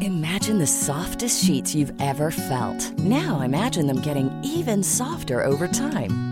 Imagine 0.00 0.58
the 0.58 0.66
softest 0.66 1.44
sheets 1.44 1.74
you've 1.74 1.92
ever 2.00 2.30
felt. 2.30 2.96
Now 2.98 3.40
imagine 3.40 3.88
them 3.88 4.00
getting 4.00 4.30
even 4.44 4.84
softer 4.84 5.42
over 5.42 5.66
time. 5.66 6.31